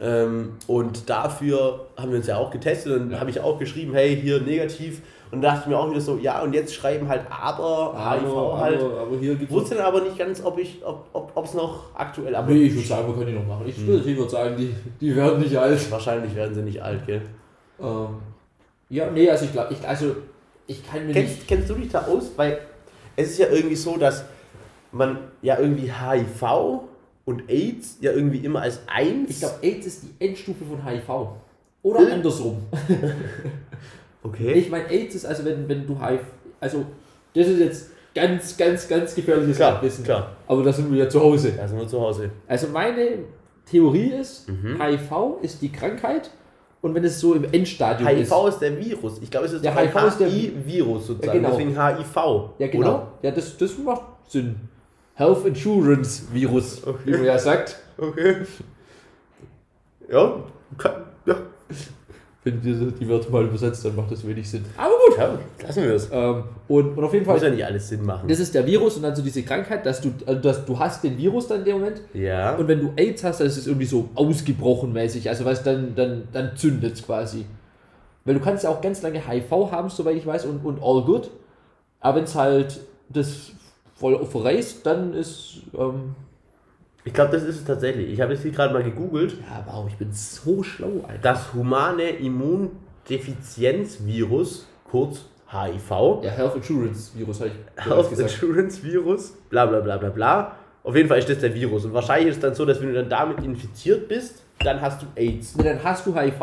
Ähm, 0.00 0.50
und 0.66 1.08
dafür 1.10 1.86
haben 1.96 2.10
wir 2.12 2.18
uns 2.18 2.26
ja 2.26 2.36
auch 2.36 2.50
getestet 2.50 2.92
und 3.00 3.10
Ja. 3.12 3.20
habe 3.20 3.30
ich 3.30 3.40
auch 3.40 3.58
geschrieben, 3.58 3.92
hey, 3.94 4.14
hier 4.18 4.40
negativ. 4.40 5.00
Und 5.32 5.42
dachte 5.42 5.62
ich 5.62 5.66
mir 5.66 5.78
auch 5.78 5.90
wieder 5.90 6.00
so, 6.00 6.16
ja, 6.18 6.40
und 6.42 6.52
jetzt 6.54 6.72
schreiben 6.74 7.08
halt 7.08 7.22
aber, 7.30 7.94
HIV 7.96 8.26
aber, 8.30 8.58
halt. 8.60 8.80
aber, 8.80 9.00
aber 9.00 9.16
hier 9.18 9.34
gibt 9.34 9.50
Wusste 9.50 9.74
dann 9.74 9.84
aber 9.86 10.00
nicht 10.02 10.16
ganz, 10.16 10.42
ob 10.44 10.56
ich, 10.58 10.80
ob, 10.84 11.06
ob 11.12 11.44
es 11.44 11.54
noch 11.54 11.94
aktuell 11.94 12.34
aber 12.36 12.52
Nee, 12.52 12.64
ich 12.66 12.74
würde 12.74 12.86
sagen, 12.86 13.08
wir 13.08 13.14
können 13.14 13.26
die 13.26 13.32
noch 13.32 13.46
machen. 13.46 13.64
Ich, 13.66 13.76
Hm. 13.76 14.02
ich 14.06 14.16
würde 14.16 14.30
sagen, 14.30 14.56
die, 14.56 14.72
die 15.00 15.16
werden 15.16 15.40
nicht 15.40 15.56
alt. 15.56 15.90
wahrscheinlich 15.90 16.34
werden 16.34 16.54
sie 16.54 16.62
nicht 16.62 16.80
alt, 16.80 17.04
gell? 17.06 17.22
Ähm, 17.80 18.08
ja, 18.88 19.10
nee, 19.10 19.28
also 19.28 19.44
ich 19.46 19.52
glaube, 19.52 19.72
ich, 19.74 19.86
also 19.86 20.14
ich 20.68 20.86
kann 20.86 21.00
mir 21.06 21.12
nicht. 21.12 21.16
Kennst, 21.16 21.48
kennst 21.48 21.70
du 21.70 21.74
dich 21.74 21.88
da 21.90 22.02
aus? 22.06 22.30
Weil 22.36 22.58
es 23.16 23.30
ist 23.30 23.38
ja 23.38 23.48
irgendwie 23.50 23.76
so, 23.76 23.96
dass 23.96 24.24
man 24.92 25.18
ja 25.42 25.58
irgendwie 25.58 25.90
HIV 25.92 26.80
und 27.24 27.50
AIDS 27.50 27.98
ja 28.00 28.12
irgendwie 28.12 28.38
immer 28.38 28.62
als 28.62 28.80
eins. 28.86 29.30
Ich 29.30 29.38
glaube, 29.40 29.56
AIDS 29.62 29.86
ist 29.86 30.02
die 30.04 30.24
Endstufe 30.24 30.64
von 30.64 30.84
HIV. 30.84 31.08
Oder 31.82 32.12
andersrum. 32.12 32.58
okay. 34.26 34.52
Ich 34.52 34.70
meine, 34.70 34.88
AIDS 34.90 35.14
ist 35.14 35.26
also, 35.26 35.44
wenn, 35.44 35.68
wenn 35.68 35.86
du 35.86 35.98
HIV. 36.00 36.20
Also, 36.60 36.84
das 37.34 37.46
ist 37.48 37.58
jetzt 37.60 37.90
ganz, 38.14 38.56
ganz, 38.56 38.88
ganz 38.88 39.14
gefährliches 39.14 39.56
Klar, 39.56 39.82
klar. 40.04 40.36
Aber 40.46 40.62
da 40.62 40.72
sind 40.72 40.90
wir 40.90 40.98
ja 41.04 41.08
zu 41.08 41.20
Hause. 41.20 41.52
Da 41.56 41.66
sind 41.68 41.78
wir 41.78 41.86
zu 41.86 42.00
Hause. 42.00 42.30
Also, 42.46 42.68
meine 42.68 43.18
Theorie 43.64 44.12
ist, 44.12 44.48
Mhm. 44.48 44.80
HIV 44.80 45.38
ist 45.42 45.60
die 45.62 45.70
Krankheit. 45.70 46.30
Und 46.82 46.94
wenn 46.94 47.04
es 47.04 47.18
so 47.18 47.34
im 47.34 47.44
Endstadium 47.52 48.08
HIV 48.08 48.20
ist. 48.20 48.48
ist 48.54 48.58
der 48.60 48.78
Virus. 48.78 49.18
Ich 49.20 49.30
glaube, 49.30 49.46
es 49.46 49.52
ist 49.54 49.64
Der 49.64 49.74
HIV 49.74 49.96
ist 50.06 50.20
der 50.20 50.28
HI-Virus 50.28 51.06
sozusagen. 51.08 51.26
Ja, 51.42 51.48
genau. 51.48 51.50
Deswegen 51.50 51.70
HIV. 51.70 52.16
Ja, 52.58 52.66
genau. 52.68 52.88
Oder? 52.88 53.12
Ja, 53.22 53.30
das, 53.32 53.56
das 53.56 53.76
macht 53.78 54.02
Sinn. 54.28 54.56
Health 55.14 55.46
Insurance 55.46 56.24
Virus, 56.32 56.86
Okay. 56.86 56.98
wie 57.06 57.10
man 57.12 57.24
ja 57.24 57.38
sagt. 57.38 57.76
Okay. 57.98 58.36
Ja, 60.08 60.44
kann, 60.78 60.92
ja. 61.24 61.36
Wenn 62.46 62.60
diese, 62.60 62.92
die 62.92 63.08
Wörter 63.08 63.28
mal 63.30 63.44
übersetzt, 63.44 63.84
dann 63.84 63.96
macht 63.96 64.12
das 64.12 64.24
wenig 64.24 64.48
Sinn. 64.48 64.64
Aber 64.76 64.92
gut. 65.08 65.18
ja. 65.18 65.36
Lassen 65.66 65.82
wir 65.82 65.94
es. 65.94 66.08
Ähm, 66.12 66.44
und, 66.68 66.96
und 66.96 67.02
auf 67.02 67.12
jeden 67.12 67.26
Muss 67.26 67.34
ja 67.34 67.40
Fall, 67.40 67.50
nicht 67.50 67.64
alles 67.64 67.88
Sinn 67.88 68.04
machen. 68.06 68.28
das 68.28 68.38
ist 68.38 68.54
der 68.54 68.64
Virus 68.64 68.94
und 68.94 69.02
dann 69.02 69.16
so 69.16 69.22
diese 69.22 69.42
Krankheit, 69.42 69.84
dass 69.84 70.00
du, 70.00 70.12
also 70.24 70.40
dass 70.40 70.64
du 70.64 70.78
hast 70.78 71.02
den 71.02 71.18
Virus 71.18 71.48
dann 71.48 71.58
in 71.58 71.64
dem 71.64 71.78
Moment 71.80 72.02
ja. 72.14 72.54
und 72.54 72.68
wenn 72.68 72.78
du 72.78 72.92
AIDS 72.94 73.24
hast, 73.24 73.40
dann 73.40 73.48
ist 73.48 73.56
es 73.56 73.66
irgendwie 73.66 73.86
so 73.86 74.10
ausgebrochen 74.14 74.92
mäßig. 74.92 75.28
Also 75.28 75.44
weißt 75.44 75.66
dann, 75.66 75.96
dann, 75.96 76.28
dann 76.32 76.56
zündet 76.56 76.94
es 76.94 77.04
quasi. 77.04 77.46
Weil 78.24 78.34
du 78.34 78.40
kannst 78.40 78.62
ja 78.62 78.70
auch 78.70 78.80
ganz 78.80 79.02
lange 79.02 79.18
HIV 79.28 79.50
haben, 79.72 79.88
soweit 79.88 80.14
ich 80.14 80.24
weiß, 80.24 80.44
und, 80.44 80.64
und 80.64 80.80
all 80.80 81.02
good. 81.02 81.28
Aber 81.98 82.18
wenn 82.18 82.24
es 82.24 82.36
halt 82.36 82.78
das 83.08 83.50
voll 83.96 84.24
verreist, 84.24 84.86
dann 84.86 85.14
ist. 85.14 85.62
Ähm, 85.76 86.14
Ich 87.06 87.14
glaube, 87.14 87.30
das 87.30 87.44
ist 87.44 87.60
es 87.60 87.64
tatsächlich. 87.64 88.10
Ich 88.10 88.20
habe 88.20 88.32
jetzt 88.32 88.42
hier 88.42 88.50
gerade 88.50 88.74
mal 88.74 88.82
gegoogelt. 88.82 89.34
ja, 89.34 89.64
wow, 89.64 89.86
ich 89.88 89.94
bin 89.94 90.12
so 90.12 90.64
schlau, 90.64 91.04
Alter. 91.06 91.20
Das 91.22 91.54
humane 91.54 92.10
Immundefizienzvirus, 92.10 94.66
kurz 94.90 95.20
HIV, 95.48 96.24
Ja, 96.24 96.32
Health 96.32 96.56
Insurance 96.56 97.16
Virus 97.16 97.40
habe 97.40 97.50
ich 97.50 97.54
Health 97.76 98.10
gesagt. 98.10 98.32
Insurance 98.32 98.82
Virus, 98.82 99.34
bla 99.48 99.66
bla 99.66 99.78
bla 99.78 99.98
bla 99.98 100.10
bla. 100.10 100.56
Auf 100.82 100.96
jeden 100.96 101.08
Fall 101.08 101.20
ist 101.20 101.28
das 101.28 101.38
der 101.38 101.54
Virus. 101.54 101.84
Und 101.84 101.94
wahrscheinlich 101.94 102.30
ist 102.30 102.36
es 102.36 102.42
dann 102.42 102.56
so, 102.56 102.64
dass 102.64 102.80
wenn 102.80 102.88
du 102.88 102.94
dann 102.94 103.08
damit 103.08 103.38
infiziert 103.44 104.08
bist, 104.08 104.42
dann 104.58 104.80
hast 104.80 105.02
du 105.02 105.06
AIDS. 105.14 105.54
Nee, 105.54 105.62
dann 105.62 105.84
hast 105.84 106.06
du 106.06 106.12
HIV, 106.12 106.40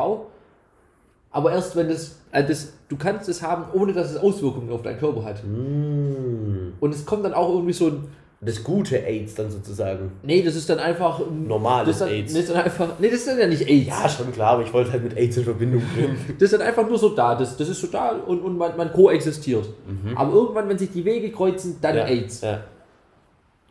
aber 1.32 1.52
erst 1.52 1.76
wenn 1.76 1.90
das, 1.90 2.22
also 2.32 2.48
das, 2.48 2.72
du 2.88 2.96
kannst 2.96 3.28
es 3.28 3.42
haben, 3.42 3.66
ohne 3.74 3.92
dass 3.92 4.12
es 4.12 4.18
Auswirkungen 4.18 4.72
auf 4.72 4.82
deinen 4.82 5.00
Körper 5.00 5.26
hat. 5.26 5.44
Mm. 5.44 6.76
Und 6.80 6.94
es 6.94 7.06
kommt 7.06 7.26
dann 7.26 7.34
auch 7.34 7.50
irgendwie 7.50 7.74
so 7.74 7.88
ein, 7.88 8.08
Das 8.46 8.64
gute 8.64 8.98
AIDS 9.06 9.36
dann 9.36 9.50
sozusagen. 9.52 10.12
nee, 10.24 10.42
das 10.42 10.56
ist 10.56 10.70
dann 10.70 10.80
einfach 10.80 11.20
ein- 11.20 11.48
Normales 11.48 11.88
das 11.88 11.96
ist 11.96 12.02
dann, 12.02 12.10
AIDS. 12.10 12.34
Das 12.34 12.42
ist 12.44 12.50
dann 12.54 12.64
einfach, 12.64 12.90
nee, 13.00 13.10
das 13.10 13.20
ist 13.20 13.28
dann 13.28 13.40
ja 13.40 13.48
nicht 13.48 13.68
AIDS. 13.70 13.88
Ja, 13.88 14.10
schon 14.10 14.32
klar, 14.34 14.54
aber 14.54 14.64
ich 14.64 14.74
wollte 14.74 14.92
halt 14.92 15.04
mit 15.04 15.16
AIDS 15.18 15.38
in 15.38 15.44
Verbindung 15.44 15.82
bringen. 15.96 16.18
Das 16.40 16.52
ist 16.52 16.54
dann 16.60 16.62
einfach 16.68 16.88
nur 16.88 16.98
so 16.98 17.10
da, 17.10 17.36
das, 17.36 17.56
das 17.58 17.70
ist 17.70 17.80
so 17.82 17.88
da 17.88 18.10
und, 18.12 18.42
und 18.42 18.58
man, 18.58 18.76
man 18.78 18.92
koexistiert. 18.92 19.68
Aber 20.16 20.34
irgendwann, 20.34 20.68
wenn 20.70 20.78
sich 20.78 20.92
die 20.92 21.06
Wege 21.06 21.32
kreuzen, 21.32 21.78
dann 21.82 21.94
Mhm. 21.94 21.98
ja, 22.00 22.06
AIDS. 22.06 22.42
Ja. 22.42 22.64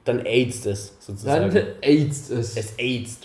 Dann 0.04 0.20
AIDS 0.26 0.62
das 0.62 0.92
sozusagen. 1.00 1.52
Dann 1.54 1.64
AIDS 1.80 2.30
es. 2.30 2.56
es 2.56 2.72
AIDS. 2.78 3.18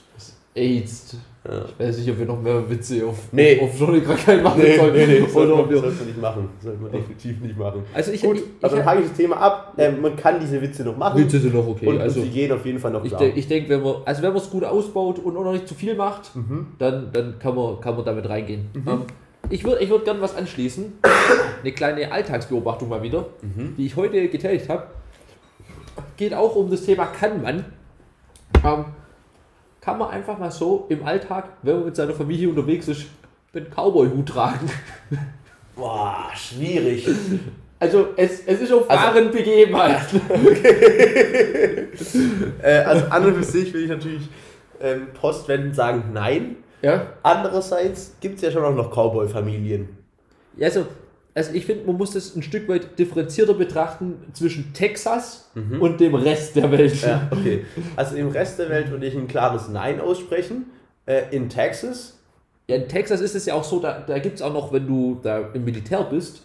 AIDS. 0.55 1.15
Ja. 1.49 1.65
Ich 1.79 1.79
weiß 1.87 1.97
nicht, 1.99 2.09
ob 2.11 2.19
wir 2.19 2.25
noch 2.25 2.41
mehr 2.41 2.69
Witze 2.69 3.05
auf, 3.05 3.15
Nee. 3.31 3.59
auf, 3.61 3.79
Johnny 3.79 4.01
Krankheit 4.01 4.43
machen 4.43 4.61
Nee, 4.61 4.75
sollen. 4.77 4.93
nee, 4.93 5.05
nee, 5.07 5.19
das 5.21 5.31
sollte 5.33 5.55
man, 5.55 5.69
wir, 5.69 5.77
sollte 5.79 6.03
nicht 6.03 6.21
machen. 6.21 6.49
Sollte 6.61 6.81
man 6.81 6.91
definitiv 6.91 7.39
nicht 7.41 7.57
machen. 7.57 7.83
also 7.93 8.11
ich, 8.11 8.21
Gut, 8.21 8.35
ich, 8.37 8.43
aber 8.61 8.69
dann 8.75 8.79
ich, 8.79 8.85
hake 8.85 9.01
ich 9.01 9.07
das 9.07 9.17
Thema 9.17 9.37
ab. 9.37 9.73
Ähm, 9.77 10.01
man 10.01 10.15
kann 10.15 10.39
diese 10.39 10.61
Witze 10.61 10.83
noch 10.83 10.97
machen. 10.97 11.19
Witze 11.19 11.39
sind 11.39 11.53
noch 11.53 11.65
okay. 11.67 11.87
und, 11.87 12.01
also, 12.01 12.19
und 12.19 12.25
sie 12.25 12.31
gehen 12.31 12.51
auf 12.51 12.65
jeden 12.65 12.79
Fall 12.79 12.91
noch 12.91 13.03
Ich, 13.03 13.09
klar. 13.09 13.21
de 13.21 13.31
ich 13.33 13.47
denke, 13.47 13.69
wenn 13.69 13.81
man 13.81 13.95
also 14.05 14.21
wenn 14.23 14.33
man 14.33 14.41
es 14.41 14.49
gut 14.49 14.63
ausbaut 14.65 15.19
und 15.19 15.37
auch 15.37 15.43
noch 15.43 15.53
nicht 15.53 15.67
zu 15.67 15.75
viel 15.75 15.95
macht, 15.95 16.35
Mhm. 16.35 16.67
dann, 16.79 17.11
dann 17.13 17.39
kann, 17.39 17.55
man, 17.55 17.79
kann 17.79 17.95
man 17.95 18.03
damit 18.05 18.27
reingehen. 18.27 18.65
Ähm, 18.75 19.03
ich 19.49 19.63
würde 19.63 19.81
ich 19.81 19.89
würd 19.89 20.03
gerne 20.03 20.19
was 20.21 20.35
anschließen. 20.35 20.93
Eine 21.63 21.71
kleine 21.71 22.11
Alltagsbeobachtung 22.11 22.89
mal 22.89 23.01
wieder, 23.01 23.25
Mhm. 23.41 23.75
die 23.77 23.85
ich 23.85 23.95
heute 23.95 24.27
getätigt 24.27 24.67
habe. 24.69 24.83
geht 26.17 26.33
auch 26.33 26.55
um 26.55 26.69
das 26.69 26.83
Thema 26.83 27.05
kann 27.05 27.41
man. 27.41 27.63
Ähm, 28.65 28.85
kann 29.87 29.97
man 29.99 30.09
einfach 30.09 30.37
mal 30.37 30.51
so 30.51 30.85
im 30.89 31.05
Alltag, 31.05 31.45
wenn 31.61 31.77
man 31.77 31.85
mit 31.85 31.95
seiner 31.95 32.13
Familie 32.13 32.49
unterwegs 32.49 32.89
ist, 32.89 33.05
den 33.55 33.67
Cowboy-Hut 33.73 34.27
tragen. 34.27 34.69
Boah, 35.77 36.25
schwierig. 36.35 37.07
Also 37.79 38.09
es, 38.17 38.41
es 38.45 38.59
ist 38.59 38.73
auf 38.73 38.89
Also- 38.89 39.01
wahren 39.01 39.31
Begebenheiten. 39.31 40.19
äh, 42.61 42.79
also 42.79 43.05
an 43.05 43.25
und 43.27 43.35
für 43.35 43.43
sich 43.45 43.73
will 43.73 43.83
ich 43.83 43.89
natürlich 43.89 44.27
ähm, 44.81 45.07
postwendend 45.13 45.73
sagen, 45.73 46.09
nein. 46.11 46.57
Ja. 46.81 47.05
Andererseits 47.23 48.13
gibt 48.19 48.35
es 48.35 48.41
ja 48.41 48.51
schon 48.51 48.65
auch 48.65 48.75
noch 48.75 48.91
Cowboy-Familien. 48.91 49.87
Ja, 50.57 50.67
also, 50.67 50.85
also 51.37 51.53
ich 51.53 51.65
finde, 51.65 51.85
man 51.85 51.95
muss 51.97 52.11
das 52.11 52.35
ein 52.35 52.41
Stück 52.43 52.67
weit 52.67 52.97
differenzierter 52.99 53.53
betrachten 53.53 54.15
zwischen 54.33 54.73
Texas 54.73 55.49
und 55.79 55.99
dem 56.01 56.15
Rest 56.15 56.55
der 56.55 56.71
Welt. 56.71 57.01
Ja, 57.01 57.29
okay. 57.31 57.65
Also 57.95 58.15
im 58.15 58.29
Rest 58.29 58.59
der 58.59 58.69
Welt 58.69 58.89
würde 58.91 59.05
ich 59.05 59.15
ein 59.15 59.27
klares 59.27 59.69
Nein 59.69 60.01
aussprechen. 60.01 60.65
Äh, 61.05 61.23
in 61.31 61.47
Texas, 61.49 62.17
Ja, 62.67 62.75
in 62.75 62.87
Texas 62.89 63.21
ist 63.21 63.35
es 63.35 63.45
ja 63.45 63.53
auch 63.53 63.63
so, 63.63 63.79
da, 63.79 63.99
da 64.05 64.19
gibt 64.19 64.35
es 64.35 64.41
auch 64.41 64.51
noch, 64.51 64.73
wenn 64.73 64.85
du 64.87 65.19
da 65.23 65.39
im 65.53 65.63
Militär 65.63 66.03
bist, 66.03 66.41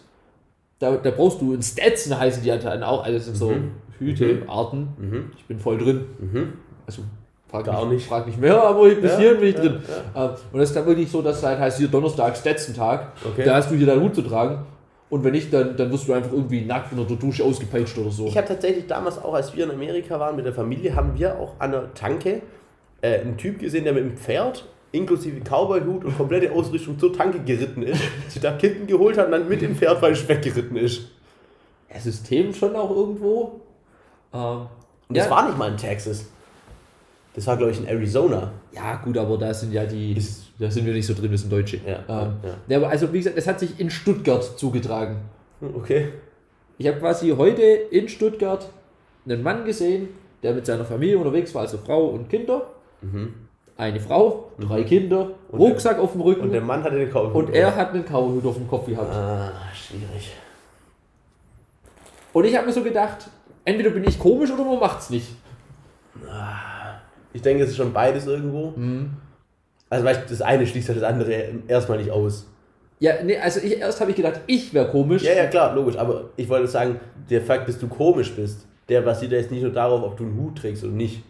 da, 0.79 0.95
da 0.95 1.11
brauchst 1.11 1.41
du 1.41 1.53
in 1.53 1.61
Stetson 1.61 2.17
heißen 2.17 2.43
die 2.43 2.51
anscheinend 2.51 2.83
auch, 2.85 3.03
also 3.03 3.17
das 3.17 3.25
sind 3.25 3.35
so 3.37 3.49
Mhm. 3.51 3.71
Hütearten. 3.99 4.87
Mhm. 4.97 5.31
Ich 5.37 5.45
bin 5.45 5.59
voll 5.59 5.77
drin. 5.77 6.05
Mhm. 6.19 6.53
Also 6.85 7.01
frag 7.49 7.65
Gar 7.65 7.85
mich, 7.85 7.95
nicht. 7.95 8.07
frag 8.07 8.25
nicht 8.25 8.39
mehr, 8.39 8.61
aber 8.61 8.89
bis 8.89 9.11
Ja, 9.11 9.17
hierhin 9.19 9.39
bin 9.39 9.49
ich 9.49 9.55
ja, 9.55 9.61
drin. 9.61 9.77
Ähm, 10.15 10.29
Und 10.51 10.59
das 10.59 10.69
ist 10.69 10.75
dann 10.75 10.85
wirklich 10.85 11.09
so, 11.11 11.21
dass 11.21 11.37
es 11.37 11.43
halt 11.43 11.59
heißt, 11.59 11.77
hier 11.77 11.87
Donnerstag, 11.87 12.35
Stetson-Tag, 12.35 13.11
Okay. 13.25 13.43
da 13.45 13.55
hast 13.55 13.69
du 13.71 13.75
hier 13.75 13.85
deinen 13.87 14.01
Hut 14.01 14.15
zu 14.15 14.21
tragen. 14.23 14.65
Und 15.09 15.23
wenn 15.23 15.33
nicht, 15.33 15.53
dann, 15.53 15.77
dann 15.77 15.91
wirst 15.91 16.07
du 16.07 16.13
einfach 16.13 16.31
irgendwie 16.31 16.61
nackt 16.65 16.91
unter 16.91 17.05
der 17.05 17.17
Dusche 17.17 17.43
ausgepeitscht 17.43 17.97
oder 17.99 18.09
so. 18.09 18.25
Ich 18.27 18.35
habe 18.37 18.47
tatsächlich 18.47 18.87
damals 18.87 19.17
auch, 19.19 19.33
als 19.33 19.55
wir 19.55 19.63
in 19.65 19.71
Amerika 19.71 20.19
waren 20.19 20.35
mit 20.35 20.45
der 20.45 20.53
Familie, 20.53 20.95
haben 20.95 21.17
wir 21.17 21.37
auch 21.37 21.53
an 21.59 21.71
der 21.71 21.93
Tanke 21.93 22.41
äh, 23.01 23.19
einen 23.19 23.37
Typ 23.37 23.59
gesehen, 23.59 23.83
der 23.83 23.93
mit 23.93 24.03
dem 24.03 24.17
Pferd 24.17 24.65
inklusive 24.91 25.39
Cowboy-Hut 25.41 26.05
und 26.05 26.17
komplette 26.17 26.51
Ausrüstung 26.51 26.97
zur 26.99 27.13
Tanke 27.13 27.39
geritten 27.39 27.83
ist, 27.83 28.01
sich 28.29 28.41
da 28.41 28.53
Kippen 28.53 28.87
geholt 28.87 29.17
hat 29.17 29.25
und 29.27 29.31
dann 29.33 29.47
mit 29.49 29.61
dem 29.61 29.75
Pferd 29.75 29.99
falsch 29.99 30.27
weggeritten 30.27 30.77
ist. 30.77 31.09
Ja, 31.93 31.99
System 31.99 32.53
schon 32.53 32.75
auch 32.75 32.89
irgendwo. 32.89 33.61
Ähm, 34.33 34.67
Und 35.09 35.17
das 35.17 35.25
ja, 35.25 35.31
war 35.31 35.45
nicht 35.47 35.57
mal 35.57 35.69
in 35.71 35.77
Texas. 35.77 36.25
Das 37.35 37.45
war, 37.47 37.57
glaube 37.57 37.71
ich, 37.71 37.79
in 37.79 37.87
Arizona. 37.87 38.51
ja, 38.71 38.95
gut, 39.03 39.17
aber 39.17 39.37
da 39.39 39.53
sind 39.53 39.73
ja 39.73 39.85
die, 39.85 40.13
Ist- 40.13 40.45
da 40.63 40.71
sind 40.71 40.85
wir 40.85 40.93
nicht 40.93 41.05
so 41.05 41.13
drin, 41.13 41.29
wir 41.29 41.37
sind 41.37 41.51
Deutsche. 41.51 41.81
Ja, 41.85 41.99
ähm, 42.07 42.35
ja. 42.41 42.55
ja, 42.69 42.77
aber 42.77 42.87
also 42.87 43.11
wie 43.11 43.17
gesagt, 43.17 43.37
es 43.37 43.47
hat 43.47 43.59
sich 43.59 43.79
in 43.81 43.89
Stuttgart 43.89 44.41
zugetragen. 44.57 45.17
Okay. 45.61 46.13
Ich 46.77 46.87
habe 46.87 46.99
quasi 46.99 47.31
heute 47.37 47.61
in 47.61 48.07
Stuttgart 48.07 48.69
einen 49.25 49.43
Mann 49.43 49.65
gesehen, 49.65 50.07
der 50.41 50.53
mit 50.53 50.65
seiner 50.65 50.85
Familie 50.85 51.17
unterwegs 51.17 51.53
war, 51.53 51.63
also 51.63 51.77
Frau 51.77 52.07
und 52.07 52.29
Kinder. 52.29 52.67
Eine 53.75 53.99
Frau, 53.99 54.51
drei 54.57 54.83
Kinder, 54.83 55.31
Und 55.49 55.59
Rucksack 55.59 55.99
auf 55.99 56.13
dem 56.13 56.21
Rücken 56.21 56.43
Und 56.43 56.51
der 56.53 56.61
Mann 56.61 56.81
hatte 56.81 56.95
den 56.95 57.09
Cowboy. 57.09 57.43
und 57.43 57.49
er 57.53 57.75
hat 57.75 57.93
einen 57.93 58.05
Cowboyhut 58.05 58.45
auf 58.45 58.55
dem 58.55 58.67
Kopf 58.69 58.85
gehabt. 58.85 59.13
Ah, 59.13 59.51
schwierig. 59.73 60.31
Und 62.31 62.45
ich 62.45 62.55
habe 62.55 62.67
mir 62.67 62.73
so 62.73 62.83
gedacht, 62.83 63.29
entweder 63.65 63.89
bin 63.89 64.05
ich 64.05 64.17
komisch 64.17 64.49
oder 64.51 64.63
man 64.63 64.79
macht's 64.79 65.09
nicht. 65.09 65.27
Ich 67.33 67.41
denke, 67.41 67.63
es 67.63 67.71
ist 67.71 67.75
schon 67.75 67.91
beides 67.91 68.25
irgendwo. 68.27 68.73
Also, 69.93 70.05
weißt 70.05 70.23
du, 70.23 70.29
das 70.29 70.41
eine 70.41 70.65
schließt 70.65 70.87
ja 70.87 70.95
das 70.95 71.03
andere 71.03 71.31
erstmal 71.67 71.99
nicht 71.99 72.09
aus. 72.09 72.47
Ja, 72.99 73.21
nee, 73.23 73.37
also 73.37 73.59
ich, 73.59 73.77
erst 73.77 74.01
habe 74.01 74.09
ich 74.09 74.17
gedacht, 74.17 74.41
ich 74.47 74.73
wäre 74.73 74.89
komisch. 74.89 75.21
Ja, 75.21 75.33
ja, 75.33 75.45
klar, 75.45 75.75
logisch. 75.75 75.97
Aber 75.97 76.31
ich 76.35 76.49
wollte 76.49 76.67
sagen, 76.67 76.99
der 77.29 77.41
Fakt, 77.41 77.69
dass 77.69 77.77
du 77.77 77.87
komisch 77.87 78.31
bist, 78.35 78.65
der 78.89 79.01
basiert 79.01 79.33
ja 79.33 79.37
jetzt 79.37 79.51
nicht 79.51 79.61
nur 79.61 79.71
darauf, 79.71 80.01
ob 80.01 80.17
du 80.17 80.23
einen 80.23 80.35
Hut 80.35 80.57
trägst 80.57 80.83
oder 80.83 80.93
nicht. 80.93 81.21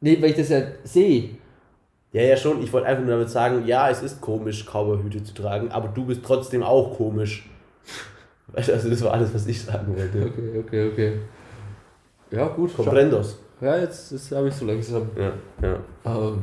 Nee, 0.00 0.16
weil 0.22 0.30
ich 0.30 0.36
das 0.36 0.48
ja 0.48 0.62
sehe. 0.82 1.30
Ja, 2.12 2.22
ja, 2.22 2.36
schon. 2.38 2.62
Ich 2.62 2.72
wollte 2.72 2.86
einfach 2.86 3.02
nur 3.02 3.12
damit 3.12 3.28
sagen, 3.28 3.66
ja, 3.66 3.90
es 3.90 4.02
ist 4.02 4.22
komisch, 4.22 4.64
Cowboyhüte 4.64 5.22
zu 5.22 5.34
tragen, 5.34 5.70
aber 5.70 5.88
du 5.88 6.06
bist 6.06 6.22
trotzdem 6.24 6.62
auch 6.62 6.96
komisch. 6.96 7.50
Weißt 8.46 8.68
du, 8.70 8.72
Also, 8.72 8.88
das 8.88 9.04
war 9.04 9.12
alles, 9.12 9.34
was 9.34 9.46
ich 9.46 9.60
sagen 9.62 9.94
wollte. 9.94 10.22
Okay, 10.26 10.58
okay, 10.58 10.90
okay. 10.90 11.12
Ja, 12.30 12.48
gut. 12.48 12.70
schau. 12.74 12.82
Comprendos. 12.82 13.38
Ja, 13.60 13.76
jetzt 13.76 14.10
das 14.10 14.32
habe 14.32 14.48
ich 14.48 14.54
so 14.54 14.64
langsam. 14.64 15.10
Ja, 15.18 15.32
ja. 15.62 15.78
Ähm, 16.06 16.42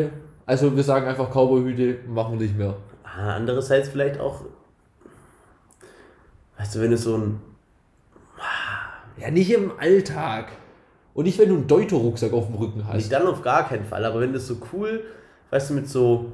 nee. 0.00 0.08
Also 0.46 0.74
wir 0.74 0.82
sagen 0.82 1.06
einfach 1.06 1.30
Cowboyhüte 1.30 2.08
machen 2.08 2.38
nicht 2.38 2.56
mehr. 2.56 2.76
Ah, 3.04 3.34
Andererseits 3.34 3.88
vielleicht 3.88 4.18
auch, 4.18 4.42
weißt 6.58 6.74
du, 6.74 6.80
wenn 6.80 6.90
du 6.90 6.96
so 6.96 7.16
ein 7.16 7.40
Ja, 9.18 9.30
nicht 9.30 9.50
im 9.52 9.72
Alltag. 9.78 10.48
Und 11.14 11.24
nicht, 11.24 11.38
wenn 11.38 11.50
du 11.50 11.56
einen 11.56 11.66
Deuter-Rucksack 11.66 12.32
auf 12.32 12.46
dem 12.46 12.54
Rücken 12.54 12.86
hast. 12.86 12.96
Nicht 12.96 13.12
dann 13.12 13.26
auf 13.26 13.42
gar 13.42 13.68
keinen 13.68 13.84
Fall, 13.84 14.02
aber 14.04 14.20
wenn 14.20 14.32
das 14.32 14.46
so 14.46 14.56
cool, 14.72 15.04
weißt 15.50 15.70
du, 15.70 15.74
mit 15.74 15.88
so 15.88 16.32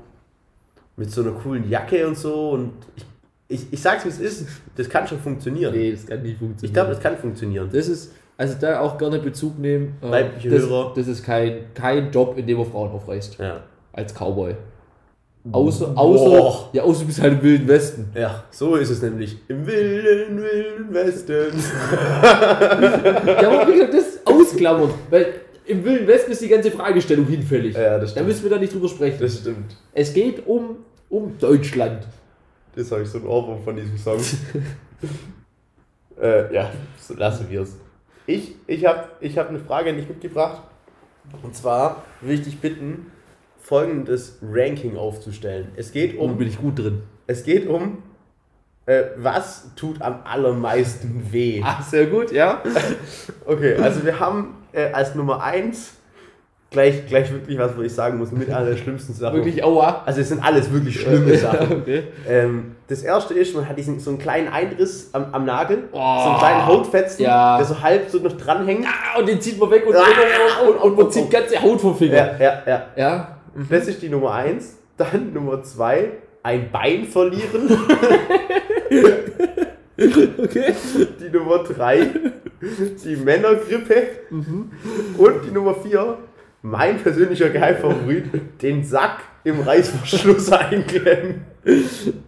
mit 0.98 1.10
so 1.12 1.22
einer 1.22 1.30
coolen 1.30 1.68
Jacke 1.70 2.06
und 2.06 2.18
so 2.18 2.50
und 2.50 2.72
ich, 2.96 3.04
ich, 3.48 3.72
ich 3.72 3.80
sag's 3.80 4.04
wie 4.04 4.08
es 4.08 4.20
ist, 4.20 4.46
das 4.76 4.88
kann 4.88 5.06
schon 5.06 5.18
funktionieren. 5.18 5.74
Nee, 5.74 5.92
das 5.92 6.06
kann 6.06 6.22
nicht 6.22 6.38
funktionieren. 6.38 6.64
Ich 6.66 6.72
glaube, 6.72 6.90
das 6.90 7.00
kann 7.00 7.16
funktionieren. 7.16 7.68
das 7.72 7.88
ist, 7.88 8.12
also 8.36 8.54
da 8.60 8.80
auch 8.80 8.96
gerne 8.98 9.18
Bezug 9.18 9.58
nehmen. 9.58 9.96
äh, 10.02 10.10
Weibliche 10.10 10.50
das, 10.50 10.62
Hörer. 10.62 10.92
Das 10.94 11.08
ist 11.08 11.24
kein, 11.24 11.60
kein 11.74 12.10
Job, 12.12 12.36
in 12.38 12.46
dem 12.46 12.58
man 12.58 12.66
Frauen 12.70 12.90
aufreißt. 12.90 13.38
Ja. 13.38 13.62
Als 13.92 14.12
Cowboy. 14.14 14.54
Außer, 15.50 15.92
außer, 15.96 16.24
Boah. 16.30 16.68
ja, 16.74 16.82
außer 16.82 17.00
du 17.00 17.06
bist 17.06 17.22
halt 17.22 17.32
im 17.34 17.42
Wilden 17.42 17.68
Westen. 17.68 18.10
ja, 18.14 18.44
so 18.50 18.76
ist 18.76 18.90
es 18.90 19.00
nämlich. 19.00 19.38
Im 19.48 19.66
wilden, 19.66 20.36
wilden 20.42 20.92
Westen. 20.92 21.32
Ja, 22.22 23.50
aber 23.50 23.68
wie 23.68 23.72
gesagt, 23.72 23.94
das 23.94 24.02
ist 24.08 24.26
ausklammern. 24.26 24.90
Weil 25.10 25.26
im 25.66 25.84
Wilden 25.84 26.06
Westen 26.06 26.32
ist 26.32 26.42
die 26.42 26.48
ganze 26.48 26.70
Fragestellung 26.70 27.26
hinfällig. 27.26 27.74
Ja, 27.74 27.98
das 27.98 28.10
Da 28.10 28.16
stimmt. 28.20 28.26
müssen 28.28 28.42
wir 28.42 28.50
da 28.50 28.58
nicht 28.58 28.74
drüber 28.74 28.88
sprechen. 28.88 29.18
Das 29.20 29.38
stimmt. 29.38 29.76
Es 29.94 30.12
geht 30.12 30.46
um, 30.46 30.76
um 31.08 31.32
Deutschland. 31.38 32.06
Das 32.74 32.90
habe 32.92 33.02
ich 33.02 33.08
so 33.08 33.18
ein 33.18 33.26
Ohrwurm 33.26 33.62
von 33.62 33.76
diesem 33.76 33.98
Song. 33.98 34.20
äh, 36.20 36.54
ja, 36.54 36.70
so 36.98 37.14
lassen 37.14 37.48
wir 37.50 37.62
es. 37.62 37.76
Ich, 38.26 38.54
ich 38.66 38.84
habe 38.86 39.08
ich 39.20 39.38
hab 39.38 39.48
eine 39.48 39.58
Frage 39.58 39.92
nicht 39.92 40.08
mitgebracht. 40.08 40.62
Und 41.42 41.54
zwar 41.54 42.04
will 42.20 42.38
ich 42.38 42.44
dich 42.44 42.60
bitten, 42.60 43.10
folgendes 43.58 44.38
Ranking 44.42 44.96
aufzustellen. 44.96 45.68
Es 45.76 45.92
geht 45.92 46.18
Oh, 46.18 46.24
um, 46.24 46.38
bin 46.38 46.48
ich 46.48 46.58
gut 46.58 46.78
drin. 46.78 47.02
es 47.26 47.44
geht 47.44 47.66
um 47.66 48.02
äh, 48.86 49.04
was 49.16 49.74
tut 49.76 50.00
am 50.00 50.20
allermeisten 50.24 51.30
weh. 51.30 51.60
Ah, 51.62 51.82
sehr 51.82 52.06
gut, 52.06 52.32
ja. 52.32 52.62
Okay, 53.44 53.74
also 53.76 54.04
wir 54.04 54.18
haben 54.18 54.56
äh, 54.72 54.90
als 54.92 55.14
Nummer 55.14 55.42
1 55.42 55.92
gleich, 56.70 57.06
gleich 57.06 57.32
wirklich 57.32 57.58
was, 57.58 57.76
wo 57.76 57.82
ich 57.82 57.92
sagen 57.94 58.18
muss, 58.18 58.30
mit 58.32 58.50
einer 58.50 58.66
der 58.70 58.76
schlimmsten 58.82 59.12
Sachen. 59.14 59.36
Wirklich 59.36 59.62
aua. 59.64 60.02
Also 60.06 60.20
es 60.20 60.28
sind 60.28 60.42
alles 60.44 60.72
wirklich 60.72 61.00
schlimme 61.00 61.36
Sachen. 61.38 61.80
Okay. 61.82 62.04
Ähm, 62.28 62.76
das 62.88 63.02
erste 63.02 63.34
ist, 63.34 63.54
man 63.54 63.68
hat 63.68 63.76
diesen, 63.78 64.00
so 64.00 64.10
einen 64.10 64.18
kleinen 64.18 64.48
Einriss 64.48 65.10
am, 65.12 65.26
am 65.32 65.44
Nagel, 65.44 65.84
Oh. 65.92 65.96
so 65.96 66.30
einen 66.30 66.38
kleinen 66.38 66.66
Hautfetzen, 66.66 67.24
Ja. 67.24 67.56
der 67.58 67.66
so 67.66 67.80
halb 67.82 68.08
so 68.08 68.18
noch 68.18 68.36
dranhängt. 68.36 68.86
Ah, 68.86 69.18
und 69.18 69.28
den 69.28 69.40
zieht 69.40 69.58
man 69.58 69.70
weg 69.70 69.84
und, 69.86 69.94
Ah, 69.96 70.00
und, 70.66 70.74
und, 70.74 70.82
und 70.82 70.96
man 70.98 71.10
zieht 71.10 71.30
ganze 71.30 71.60
Haut 71.62 71.80
vom 71.80 71.96
Finger. 71.96 72.14
Ja, 72.16 72.36
ja, 72.38 72.62
ja. 72.66 72.82
Ja. 72.96 73.38
Das 73.70 73.88
ist 73.88 74.00
die 74.02 74.08
Nummer 74.08 74.32
1. 74.34 74.76
Dann 74.96 75.32
Nummer 75.32 75.62
2, 75.62 76.10
ein 76.42 76.70
Bein 76.70 77.04
verlieren. 77.04 77.68
Okay. 80.00 80.74
Die 81.20 81.36
Nummer 81.36 81.58
3, 81.64 82.06
die 83.04 83.16
Männergrippe. 83.16 84.06
Mhm. 84.30 84.70
Und 85.18 85.34
die 85.44 85.50
Nummer 85.50 85.74
4, 85.74 86.18
mein 86.62 86.98
persönlicher 86.98 87.50
Geheimfavorit, 87.50 88.24
den 88.62 88.84
Sack 88.84 89.20
im 89.44 89.60
Reißverschluss 89.60 90.50
einklemmen. 90.52 91.44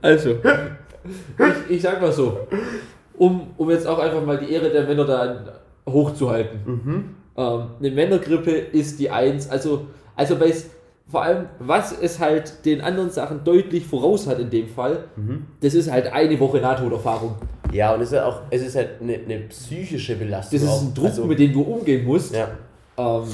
Also, 0.00 0.30
ich, 1.68 1.76
ich 1.76 1.82
sag 1.82 2.00
mal 2.00 2.12
so, 2.12 2.46
um, 3.18 3.48
um 3.56 3.70
jetzt 3.70 3.86
auch 3.86 3.98
einfach 3.98 4.24
mal 4.24 4.38
die 4.38 4.52
Ehre 4.52 4.70
der 4.70 4.86
Männer 4.86 5.04
da 5.04 5.60
hochzuhalten. 5.88 7.14
Ähm, 7.36 7.62
eine 7.78 7.90
Männergrippe 7.90 8.50
ist 8.50 9.00
die 9.00 9.10
Eins, 9.10 9.48
also, 9.48 9.86
also 10.16 10.36
es 10.36 10.70
vor 11.10 11.22
allem, 11.24 11.46
was 11.58 11.90
es 12.00 12.20
halt 12.20 12.64
den 12.64 12.80
anderen 12.80 13.10
Sachen 13.10 13.42
deutlich 13.42 13.84
voraus 13.84 14.28
hat 14.28 14.38
in 14.38 14.48
dem 14.48 14.68
Fall, 14.68 15.04
das 15.60 15.74
ist 15.74 15.90
halt 15.90 16.12
eine 16.12 16.38
Woche 16.38 16.58
Nahtoderfahrung. 16.58 17.34
Ja, 17.72 17.94
und 17.94 18.00
es 18.00 18.08
ist 18.08 18.14
ja 18.14 18.26
auch, 18.26 18.42
es 18.50 18.62
ist 18.62 18.76
halt 18.76 19.00
eine, 19.00 19.14
eine 19.14 19.38
psychische 19.48 20.14
Belastung. 20.14 20.60
Das 20.60 20.68
ist 20.68 20.82
ein 20.82 20.94
Druck, 20.94 21.06
Also, 21.06 21.24
mit 21.24 21.38
dem 21.40 21.52
du 21.52 21.62
umgehen 21.62 22.04
musst. 22.04 22.32
ja. 22.34 22.48
Ähm, 22.96 23.24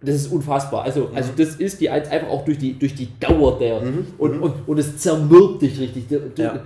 das 0.00 0.14
ist 0.14 0.32
unfassbar. 0.32 0.84
Also, 0.84 1.10
also 1.14 1.32
das 1.36 1.56
ist 1.56 1.80
die 1.80 1.90
Eins 1.90 2.08
einfach 2.08 2.28
auch 2.28 2.44
durch 2.44 2.58
die, 2.58 2.78
durch 2.78 2.94
die 2.94 3.08
Dauer 3.18 3.58
der. 3.58 3.80
Und, 3.80 4.40
und, 4.40 4.54
und 4.68 4.78
es 4.78 4.96
zermürbt 4.98 5.62
dich 5.62 5.78
richtig. 5.80 6.04
Ja. 6.36 6.60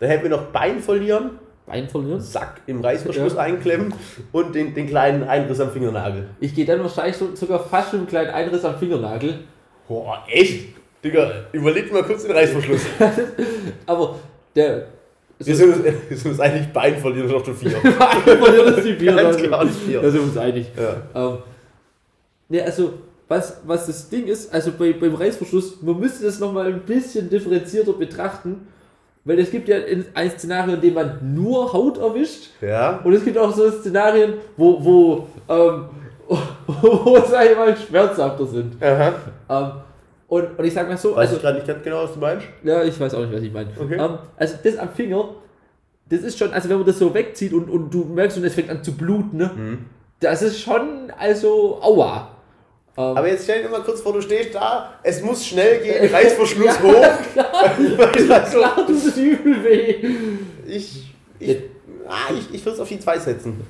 Da 0.00 0.06
hätten 0.06 0.24
wir 0.24 0.30
noch 0.30 0.46
Bein 0.46 0.80
verlieren, 0.80 1.30
Bein 1.66 1.88
verlieren. 1.88 2.20
Sack 2.20 2.60
im 2.66 2.80
Reißverschluss 2.80 3.34
Ja. 3.34 3.40
einklemmen 3.40 3.92
und 4.32 4.54
den, 4.54 4.74
den 4.74 4.86
kleinen 4.86 5.24
Einriss 5.24 5.60
am 5.60 5.70
Fingernagel. 5.70 6.28
Ich 6.40 6.54
gehe 6.54 6.64
dann 6.64 6.80
wahrscheinlich 6.80 7.16
so, 7.16 7.34
sogar 7.34 7.60
fast 7.60 7.92
mit 7.92 8.00
einem 8.00 8.08
kleinen 8.08 8.30
Einriss 8.30 8.64
am 8.64 8.76
Fingernagel. 8.78 9.40
Boah, 9.86 10.22
echt? 10.30 10.68
Digga, 11.04 11.30
überleg 11.52 11.92
mal 11.92 12.02
kurz 12.02 12.22
den 12.24 12.32
Reißverschluss. 12.32 12.80
Aber 13.86 14.16
der, 14.56 14.86
Wir 15.38 15.54
sind, 15.56 15.74
uns, 15.74 15.84
wir 15.84 16.16
sind 16.16 16.30
uns 16.32 16.40
eigentlich 16.40 16.68
Bein 16.72 16.96
verlieren 16.96 17.32
auf 17.32 17.42
der 17.44 17.54
4. 17.54 17.70
verliert 17.70 18.76
das 18.78 18.84
die 18.84 18.92
Bier. 18.94 19.14
Ganz 19.14 19.36
klar 19.36 19.64
die 19.64 19.70
vier. 19.70 20.00
Da 20.02 20.10
sind 20.10 20.20
wir 20.20 20.26
uns 20.28 20.36
einig. 20.36 20.66
Ja. 20.76 21.28
Ähm, 21.28 21.38
ne, 22.48 22.62
also, 22.62 22.94
was, 23.28 23.60
was 23.66 23.86
das 23.86 24.08
Ding 24.08 24.26
ist, 24.26 24.52
also 24.54 24.72
bei, 24.78 24.92
beim 24.94 25.14
Reißverschluss, 25.14 25.82
man 25.82 25.98
müsste 26.00 26.24
das 26.24 26.38
nochmal 26.40 26.66
ein 26.68 26.80
bisschen 26.80 27.28
differenzierter 27.28 27.92
betrachten, 27.92 28.66
weil 29.24 29.38
es 29.38 29.50
gibt 29.50 29.68
ja 29.68 29.76
in- 29.78 30.06
ein 30.14 30.30
Szenario, 30.30 30.74
in 30.76 30.80
dem 30.80 30.94
man 30.94 31.34
nur 31.34 31.70
Haut 31.72 31.98
erwischt 31.98 32.48
ja. 32.62 33.00
und 33.04 33.12
es 33.12 33.22
gibt 33.24 33.36
auch 33.36 33.54
so 33.54 33.70
Szenarien, 33.70 34.34
wo, 34.56 34.82
wo, 34.82 35.26
ähm, 35.48 35.84
wo 36.66 37.16
es 37.16 37.32
einmal 37.34 37.76
schmerzhafter 37.76 38.46
sind. 38.46 38.82
Aha. 38.82 39.12
Ähm, 39.50 39.70
und, 40.28 40.58
und 40.58 40.64
ich 40.64 40.72
sag 40.74 40.88
mal 40.88 40.96
so, 40.96 41.10
Weiß 41.10 41.18
also, 41.20 41.36
ich 41.36 41.42
gerade 41.42 41.56
nicht 41.56 41.66
ganz 41.66 41.82
genau, 41.82 42.04
was 42.04 42.14
du 42.14 42.20
meinst. 42.20 42.46
ja, 42.64 42.82
ich 42.84 42.98
weiß 42.98 43.14
auch 43.14 43.20
nicht, 43.20 43.32
was 43.34 43.42
ich 43.42 43.52
meine. 43.52 43.68
Okay. 43.78 43.96
Ähm, 43.98 44.18
also 44.36 44.54
das 44.62 44.76
am 44.78 44.88
Finger, 44.90 45.28
das 46.08 46.20
ist 46.20 46.38
schon, 46.38 46.52
also 46.52 46.68
wenn 46.70 46.78
man 46.78 46.86
das 46.86 46.98
so 46.98 47.12
wegzieht 47.12 47.52
und, 47.52 47.68
und 47.68 47.92
du 47.92 48.04
merkst 48.04 48.38
und 48.38 48.44
es 48.44 48.54
fängt 48.54 48.70
an 48.70 48.82
zu 48.82 48.92
bluten, 48.92 49.36
ne? 49.36 49.50
Mhm. 49.54 49.78
Das 50.20 50.40
ist 50.42 50.58
schon, 50.60 51.12
also, 51.18 51.78
aua. 51.82 52.30
Ähm, 52.98 53.16
Aber 53.16 53.28
jetzt 53.28 53.44
stell 53.44 53.62
dir 53.62 53.68
mal 53.68 53.82
kurz 53.82 54.00
vor, 54.00 54.12
du 54.12 54.20
stehst 54.20 54.52
da, 54.56 54.94
es 55.04 55.22
muss 55.22 55.46
schnell 55.46 55.80
gehen, 55.80 56.10
Reißverschluss 56.12 56.66
ja, 56.66 56.82
hoch. 56.82 57.22
Klar, 57.32 57.54
Also, 58.34 58.58
klar 58.58 58.76
tut 58.86 58.90
es 58.90 59.16
übel 59.16 59.62
weh. 59.62 60.04
ich 60.66 61.14
ich, 61.38 61.56
ah, 62.08 62.32
ich, 62.36 62.52
ich 62.52 62.64
würde 62.64 62.74
es 62.74 62.80
auf 62.80 62.88
die 62.88 62.98
2 62.98 63.18
setzen. 63.20 63.60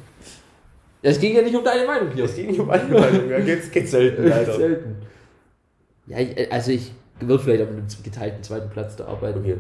Es 1.02 1.20
ging 1.20 1.36
ja 1.36 1.42
nicht 1.42 1.54
um 1.54 1.62
deine 1.62 1.86
Meinung 1.86 2.10
hier. 2.10 2.24
Es 2.24 2.34
geht 2.34 2.48
nicht 2.48 2.58
um 2.58 2.70
eine 2.70 2.84
Meinung, 2.84 3.28
ja, 3.28 3.38
geht's, 3.40 3.70
geht's 3.70 3.90
selten, 3.90 4.26
leider. 4.26 4.54
Selten. 4.54 4.96
Ja, 6.06 6.20
ich, 6.20 6.50
also 6.50 6.70
ich 6.70 6.90
würde 7.20 7.44
vielleicht 7.44 7.64
auf 7.64 7.68
einem 7.68 7.86
geteilten 8.02 8.42
zweiten 8.42 8.70
Platz 8.70 8.96
da 8.96 9.08
arbeiten. 9.08 9.40
Okay. 9.40 9.56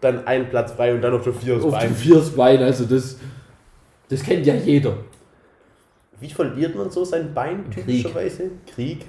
Dann 0.00 0.24
ein 0.24 0.48
Platz 0.48 0.70
frei 0.70 0.94
und 0.94 1.02
dann 1.02 1.14
auf 1.14 1.24
der 1.24 1.32
4 1.32 1.56
ist 1.56 1.64
Auf 1.64 1.76
dem 1.80 1.96
viertes 1.96 2.30
Bein, 2.30 2.62
also 2.62 2.84
das, 2.84 3.18
das 4.08 4.22
kennt 4.22 4.46
ja 4.46 4.54
jeder. 4.54 4.98
Wie 6.20 6.30
verliert 6.30 6.76
man 6.76 6.90
so 6.90 7.04
sein 7.04 7.34
Bein 7.34 7.70
Krieg. 7.70 7.86
typischerweise? 7.86 8.50
Krieg. 8.66 9.06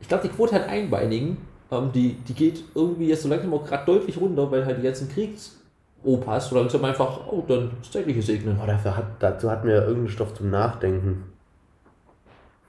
Ich 0.00 0.08
glaube, 0.08 0.28
die 0.28 0.34
Quote 0.34 0.54
hat 0.54 0.68
Einbeinigen, 0.68 1.38
ähm, 1.70 1.90
die, 1.92 2.14
die 2.14 2.34
geht 2.34 2.64
irgendwie 2.74 3.08
jetzt 3.08 3.22
so 3.22 3.28
langsam 3.28 3.52
auch 3.54 3.66
gerade 3.66 3.86
deutlich 3.86 4.20
runter, 4.20 4.50
weil 4.50 4.64
halt 4.64 4.78
die 4.78 4.82
ganzen 4.82 5.08
Kriegsopas 5.08 6.48
so 6.48 6.56
langsam 6.56 6.84
einfach, 6.84 7.26
oh, 7.26 7.42
dann 7.46 7.72
das 7.80 7.90
tägliche 7.90 8.22
segnen. 8.22 8.58
Oh, 8.62 8.66
dafür 8.66 8.96
hat, 8.96 9.06
dazu 9.18 9.50
hatten 9.50 9.66
wir 9.66 9.74
ja 9.74 9.82
irgendeinen 9.82 10.08
Stoff 10.08 10.34
zum 10.34 10.50
Nachdenken. 10.50 11.24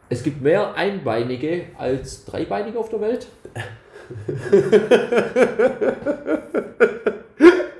Es 0.09 0.23
gibt 0.23 0.41
mehr 0.41 0.73
Einbeinige 0.75 1.65
als 1.77 2.25
Dreibeinige 2.25 2.79
auf 2.79 2.89
der 2.89 3.01
Welt. 3.01 3.27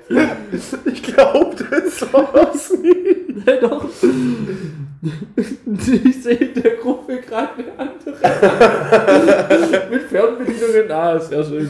Ich 0.86 1.02
glaube 1.02 1.56
das 1.70 2.12
war's 2.12 2.70
nicht. 2.78 3.46
Nein, 3.46 3.58
doch. 3.60 3.84
Ich 5.76 6.22
sehe 6.22 6.34
in 6.34 6.62
der 6.62 6.76
Gruppe 6.76 7.18
gerade 7.20 7.50
eine 7.58 7.78
andere. 7.78 8.16
Mit 9.90 10.02
Fernbedienungen. 10.04 10.90
Ah, 10.90 11.18
sehr 11.18 11.44
schön. 11.44 11.68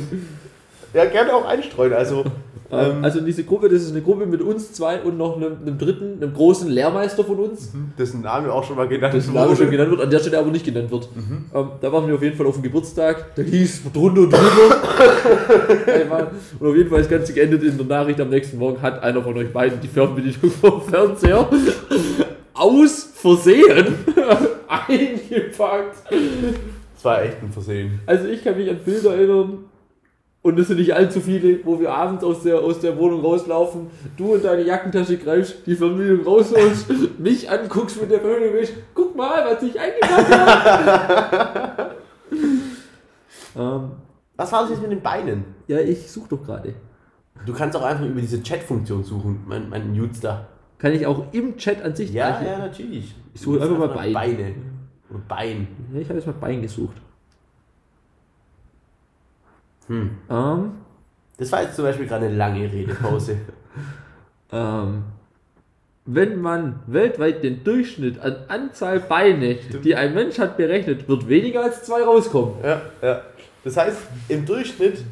Ja, 0.94 1.04
gerne 1.04 1.34
auch 1.34 1.44
einstreuen. 1.46 1.92
Also, 1.92 2.24
ähm, 2.70 3.04
Also 3.04 3.20
diese 3.20 3.44
Gruppe, 3.44 3.68
das 3.68 3.82
ist 3.82 3.92
eine 3.92 4.02
Gruppe 4.02 4.26
mit 4.26 4.42
uns 4.42 4.72
zwei 4.72 5.00
und 5.00 5.16
noch 5.16 5.36
einem, 5.36 5.56
einem 5.62 5.78
dritten, 5.78 6.22
einem 6.22 6.34
großen 6.34 6.68
Lehrmeister 6.68 7.24
von 7.24 7.38
uns. 7.38 7.72
dessen 7.98 8.22
Name 8.22 8.52
auch 8.52 8.64
schon 8.64 8.76
mal 8.76 8.88
genannt 8.88 9.14
dessen 9.14 9.34
Name 9.34 9.56
schon 9.56 9.70
genannt 9.70 9.90
wird, 9.90 10.00
an 10.02 10.10
der 10.10 10.18
Stelle 10.18 10.38
aber 10.38 10.50
nicht 10.50 10.64
genannt 10.64 10.90
wird. 10.90 11.08
Ähm, 11.54 11.68
da 11.80 11.92
waren 11.92 12.06
wir 12.06 12.14
auf 12.14 12.22
jeden 12.22 12.36
Fall 12.36 12.46
auf 12.46 12.54
dem 12.54 12.62
Geburtstag, 12.62 13.34
da 13.34 13.42
hieß 13.42 13.82
drunter 13.92 14.22
und 14.22 14.32
drüber. 14.32 14.76
Und 16.60 16.68
auf 16.68 16.76
jeden 16.76 16.88
Fall 16.88 16.98
das 17.00 17.08
Ganze 17.08 17.32
geendet 17.32 17.62
in 17.62 17.76
der 17.76 17.86
Nachricht 17.86 18.20
am 18.20 18.28
nächsten 18.30 18.58
Morgen 18.58 18.80
hat 18.82 19.02
einer 19.02 19.22
von 19.22 19.36
euch 19.36 19.52
beiden 19.52 19.80
die 19.80 19.88
Fernbedienung 19.88 20.50
vom 20.60 20.82
Fernseher 20.82 21.48
aus 22.54 23.10
Versehen 23.14 23.94
eingepackt. 24.68 25.96
Das 26.94 27.04
war 27.04 27.22
echt 27.22 27.42
ein 27.42 27.52
Versehen. 27.52 28.00
Also 28.06 28.26
ich 28.26 28.42
kann 28.42 28.56
mich 28.56 28.68
an 28.68 28.78
Bilder 28.84 29.14
erinnern, 29.14 29.58
und 30.42 30.58
es 30.58 30.68
sind 30.68 30.78
nicht 30.78 30.94
allzu 30.94 31.20
viele, 31.20 31.64
wo 31.64 31.80
wir 31.80 31.92
abends 31.92 32.22
aus 32.24 32.42
der, 32.42 32.58
aus 32.60 32.80
der 32.80 32.96
Wohnung 32.96 33.20
rauslaufen, 33.22 33.88
du 34.16 34.34
in 34.34 34.42
deine 34.42 34.62
Jackentasche 34.62 35.18
greifst, 35.18 35.66
die 35.66 35.74
Fernbedienung 35.74 36.24
rausholst, 36.24 36.86
mich 37.18 37.50
anguckst 37.50 38.00
mit 38.00 38.10
der 38.10 38.20
sagst, 38.20 38.72
guck 38.94 39.16
mal, 39.16 39.44
was 39.50 39.62
ich 39.62 39.78
eingepackt 39.78 40.30
habe. 40.32 41.90
ähm, 43.56 43.90
Was 44.36 44.52
war 44.52 44.62
das 44.62 44.70
jetzt 44.70 44.82
mit 44.82 44.92
den 44.92 45.02
Beinen? 45.02 45.44
ja, 45.66 45.78
ich 45.80 46.10
suche 46.10 46.28
doch 46.30 46.42
gerade. 46.44 46.74
Du 47.46 47.52
kannst 47.52 47.76
auch 47.76 47.82
einfach 47.84 48.04
über 48.06 48.20
diese 48.20 48.42
Chat-Funktion 48.42 49.04
suchen, 49.04 49.44
mein, 49.46 49.68
mein 49.68 49.92
da. 50.20 50.48
Kann 50.78 50.92
ich 50.92 51.06
auch 51.06 51.32
im 51.32 51.56
Chat 51.56 51.82
an 51.82 51.94
sich 51.94 52.12
Ja, 52.12 52.34
sprechen? 52.34 52.52
ja, 52.52 52.58
natürlich. 52.58 53.14
Ich 53.34 53.40
suche 53.40 53.60
einfach 53.62 53.78
mal 53.78 53.88
nach 53.88 53.94
Bein. 53.96 54.12
Beine. 54.12 54.54
Oder 55.10 55.20
Bein. 55.28 55.68
Ja, 55.92 56.00
ich 56.00 56.08
habe 56.08 56.18
jetzt 56.18 56.26
mal 56.26 56.32
Bein 56.34 56.62
gesucht. 56.62 56.96
Hm. 59.88 60.10
Ähm, 60.30 60.70
Das 61.36 61.52
war 61.52 61.62
jetzt 61.62 61.76
zum 61.76 61.84
Beispiel 61.84 62.06
gerade 62.06 62.26
eine 62.26 62.36
lange 62.36 62.72
Redepause. 62.72 63.36
Ähm, 64.50 65.02
wenn 66.06 66.40
man 66.40 66.80
weltweit 66.86 67.44
den 67.44 67.64
Durchschnitt 67.64 68.18
an 68.18 68.36
Anzahl 68.48 68.98
Beine, 68.98 69.56
die 69.84 69.94
ein 69.94 70.14
Mensch 70.14 70.38
hat, 70.38 70.56
berechnet, 70.56 71.06
wird 71.06 71.28
weniger 71.28 71.62
als 71.64 71.82
zwei 71.82 72.02
rauskommen. 72.02 72.54
ja, 72.64 72.80
ja. 73.02 73.22
Das 73.62 73.76
heißt, 73.76 73.98
im 74.28 74.46
Durchschnitt 74.46 75.04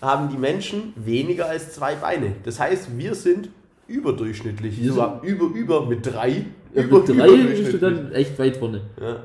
haben 0.00 0.30
die 0.30 0.38
Menschen 0.38 0.94
weniger 0.96 1.46
als 1.46 1.74
zwei 1.74 1.94
Beine. 1.94 2.36
Das 2.42 2.58
heißt, 2.58 2.96
wir 2.96 3.14
sind 3.14 3.50
überdurchschnittlich. 3.86 4.80
Wir 4.80 4.92
Sogar 4.92 5.20
über, 5.22 5.54
über 5.54 5.84
mit 5.84 6.06
drei. 6.06 6.46
Ja, 6.72 6.82
über, 6.84 7.00
mit 7.00 7.08
drei 7.10 7.36
bist 7.36 7.74
du 7.74 7.78
dann 7.78 8.12
echt 8.12 8.38
weit 8.38 8.56
vorne. 8.56 8.80
Ja. 8.98 9.16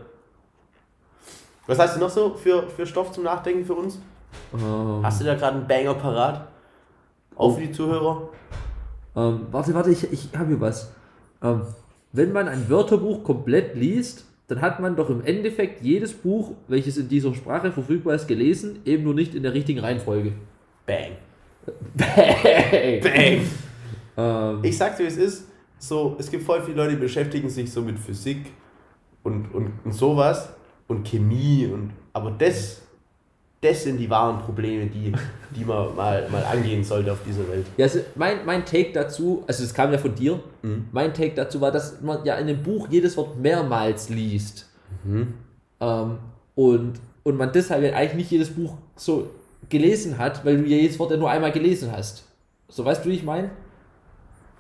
Was 1.65 1.79
hast 1.79 1.95
du 1.95 2.01
noch 2.01 2.10
so 2.10 2.34
für, 2.34 2.63
für 2.67 2.86
Stoff 2.86 3.13
zum 3.13 3.23
Nachdenken 3.23 3.63
für 3.63 3.75
uns? 3.75 3.99
Ähm, 4.54 5.00
Hast 5.04 5.21
du 5.21 5.26
da 5.26 5.36
gerade 5.36 5.58
einen 5.58 5.67
Banger 5.67 5.93
parat? 5.95 6.48
Auch 7.36 7.56
für 7.56 7.62
die 7.62 7.71
Zuhörer? 7.71 8.30
ähm, 9.15 9.41
warte, 9.52 9.74
warte, 9.74 9.91
ich, 9.91 10.12
ich 10.12 10.30
habe 10.38 10.48
hier 10.48 10.62
was. 10.62 10.91
Ähm, 11.41 11.62
wenn 12.13 12.32
man 12.32 12.48
ein 12.48 12.69
Wörterbuch 12.69 13.24
komplett 13.24 13.76
liest, 13.76 14.26
dann 14.48 14.62
hat 14.62 14.80
man 14.80 14.95
doch 14.95 15.10
im 15.10 15.24
Endeffekt 15.26 15.82
jedes 15.82 16.13
Buch, 16.13 16.52
welches 16.67 16.98
in 16.98 17.10
dieser 17.10 17.34
Sprache 17.34 17.71
verfügbar 17.71 18.15
ist, 18.15 18.28
gelesen, 18.28 18.80
eben 18.86 19.04
nur 19.04 19.13
nicht 19.13 19.34
in 19.36 19.43
der 19.43 19.54
richtigen 19.54 19.80
Reihenfolge. 19.80 20.34
Bang. 20.86 21.13
Bang! 21.95 23.02
Bang. 23.02 23.41
Ähm, 24.17 24.60
Ich 24.63 24.78
sag's 24.78 24.98
dir, 24.98 25.04
wie 25.04 25.08
es 25.08 25.17
ist. 25.17 25.48
So, 25.80 26.15
es 26.19 26.30
gibt 26.32 26.43
voll 26.43 26.62
viele 26.62 26.78
Leute, 26.78 26.91
die 26.91 27.02
beschäftigen 27.02 27.50
sich 27.50 27.71
so 27.71 27.82
mit 27.82 28.00
Physik 28.00 28.54
und, 29.24 29.54
und, 29.54 29.71
und 29.84 29.91
sowas 29.93 30.50
und 30.88 31.06
Chemie 31.08 31.67
und 31.71 31.91
aber 32.13 32.32
das, 32.32 32.82
das 33.65 33.84
sind 33.84 33.97
die 33.97 34.10
wahren 34.10 34.39
Probleme, 34.41 34.86
die, 34.88 35.12
die 35.56 35.65
man 35.65 35.95
mal, 35.95 36.28
mal 36.30 36.43
angehen 36.43 36.84
sollte 36.84 37.12
auf 37.12 37.19
dieser 37.25 37.47
Welt. 37.49 37.65
Ja, 37.78 37.86
also 37.86 37.99
mein, 38.15 38.45
mein 38.45 38.65
Take 38.65 38.91
dazu, 38.93 39.43
also 39.47 39.63
es 39.63 39.73
kam 39.73 39.91
ja 39.91 39.97
von 39.97 40.13
dir, 40.15 40.39
Mhm. 40.63 40.86
mein 40.91 41.13
Take 41.13 41.36
dazu 41.36 41.62
war, 41.62 41.71
dass 41.71 42.01
man 42.01 42.25
ja 42.25 42.36
in 42.36 42.47
dem 42.47 42.63
Buch 42.63 42.88
jedes 42.89 43.15
Wort 43.17 43.38
mehrmals 43.39 44.10
liest. 44.10 44.67
Ähm, 45.80 46.17
und, 46.56 46.93
und 47.23 47.38
man 47.38 47.51
deshalb 47.51 47.84
ja 47.84 47.93
eigentlich 47.93 48.15
nicht 48.15 48.32
jedes 48.32 48.49
Buch 48.49 48.73
so 48.95 49.30
gelesen 49.69 50.17
hat, 50.17 50.43
weil 50.45 50.58
du 50.58 50.63
ja 50.63 50.78
jedes 50.78 50.97
Wort 50.99 51.12
ja 51.12 51.17
nur 51.17 51.30
einmal 51.30 51.51
gelesen 51.51 51.91
hast. 51.95 52.23
So 52.69 52.84
weißt 52.86 53.06
du, 53.06 53.10
wie 53.10 53.13
ich 53.15 53.23
meine? 53.23 53.49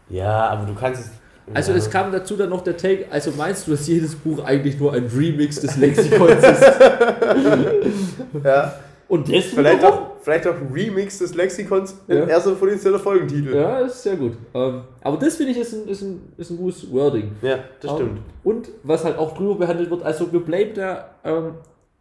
Ja, 0.09 0.49
aber 0.49 0.65
du 0.67 0.75
kannst 0.75 1.01
es. 1.01 1.11
Also 1.53 1.71
ja. 1.71 1.77
es 1.77 1.89
kam 1.91 2.11
dazu 2.11 2.35
dann 2.35 2.49
noch 2.49 2.61
der 2.63 2.75
Take, 2.75 3.05
also 3.11 3.31
meinst 3.37 3.67
du, 3.67 3.71
dass 3.71 3.87
jedes 3.87 4.15
Buch 4.15 4.43
eigentlich 4.43 4.79
nur 4.79 4.93
ein 4.93 5.05
Remix 5.05 5.59
des 5.61 5.77
Lexikons 5.77 6.43
ist? 6.43 6.63
Ja, 8.43 8.73
Und 9.07 9.31
das 9.31 9.45
vielleicht 9.45 9.83
auch, 9.83 10.11
vielleicht 10.21 10.47
auch 10.47 10.55
ein 10.55 10.71
Remix 10.73 11.19
des 11.19 11.35
Lexikons 11.35 11.95
Ja. 12.07 12.15
ersten 12.25 12.55
von 12.55 12.67
den 12.69 12.79
Folgentitel. 12.79 13.55
Ja, 13.55 13.79
ist 13.79 14.01
sehr 14.01 14.15
gut. 14.15 14.33
Ähm, 14.53 14.81
aber 15.01 15.17
das 15.17 15.35
finde 15.35 15.51
ich 15.51 15.59
ist 15.59 15.73
ein, 15.73 15.87
ist, 15.87 16.01
ein, 16.01 16.33
ist 16.37 16.49
ein 16.49 16.57
gutes 16.57 16.91
Wording. 16.91 17.31
Ja, 17.41 17.59
das 17.81 17.91
Ähm, 17.91 17.97
stimmt. 17.97 18.19
Und 18.43 18.69
was 18.83 19.03
halt 19.03 19.17
auch 19.19 19.35
drüber 19.37 19.55
behandelt 19.55 19.89
wird, 19.91 20.01
also 20.03 20.31
wir 20.33 20.39
bleiben 20.39 20.71
da 20.73 21.09
ähm, 21.23 21.51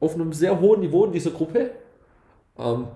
auf 0.01 0.15
einem 0.15 0.33
sehr 0.33 0.59
hohen 0.59 0.81
Niveau 0.81 1.05
in 1.05 1.13
dieser 1.13 1.31
Gruppe. 1.31 1.71
Ähm, 2.59 2.87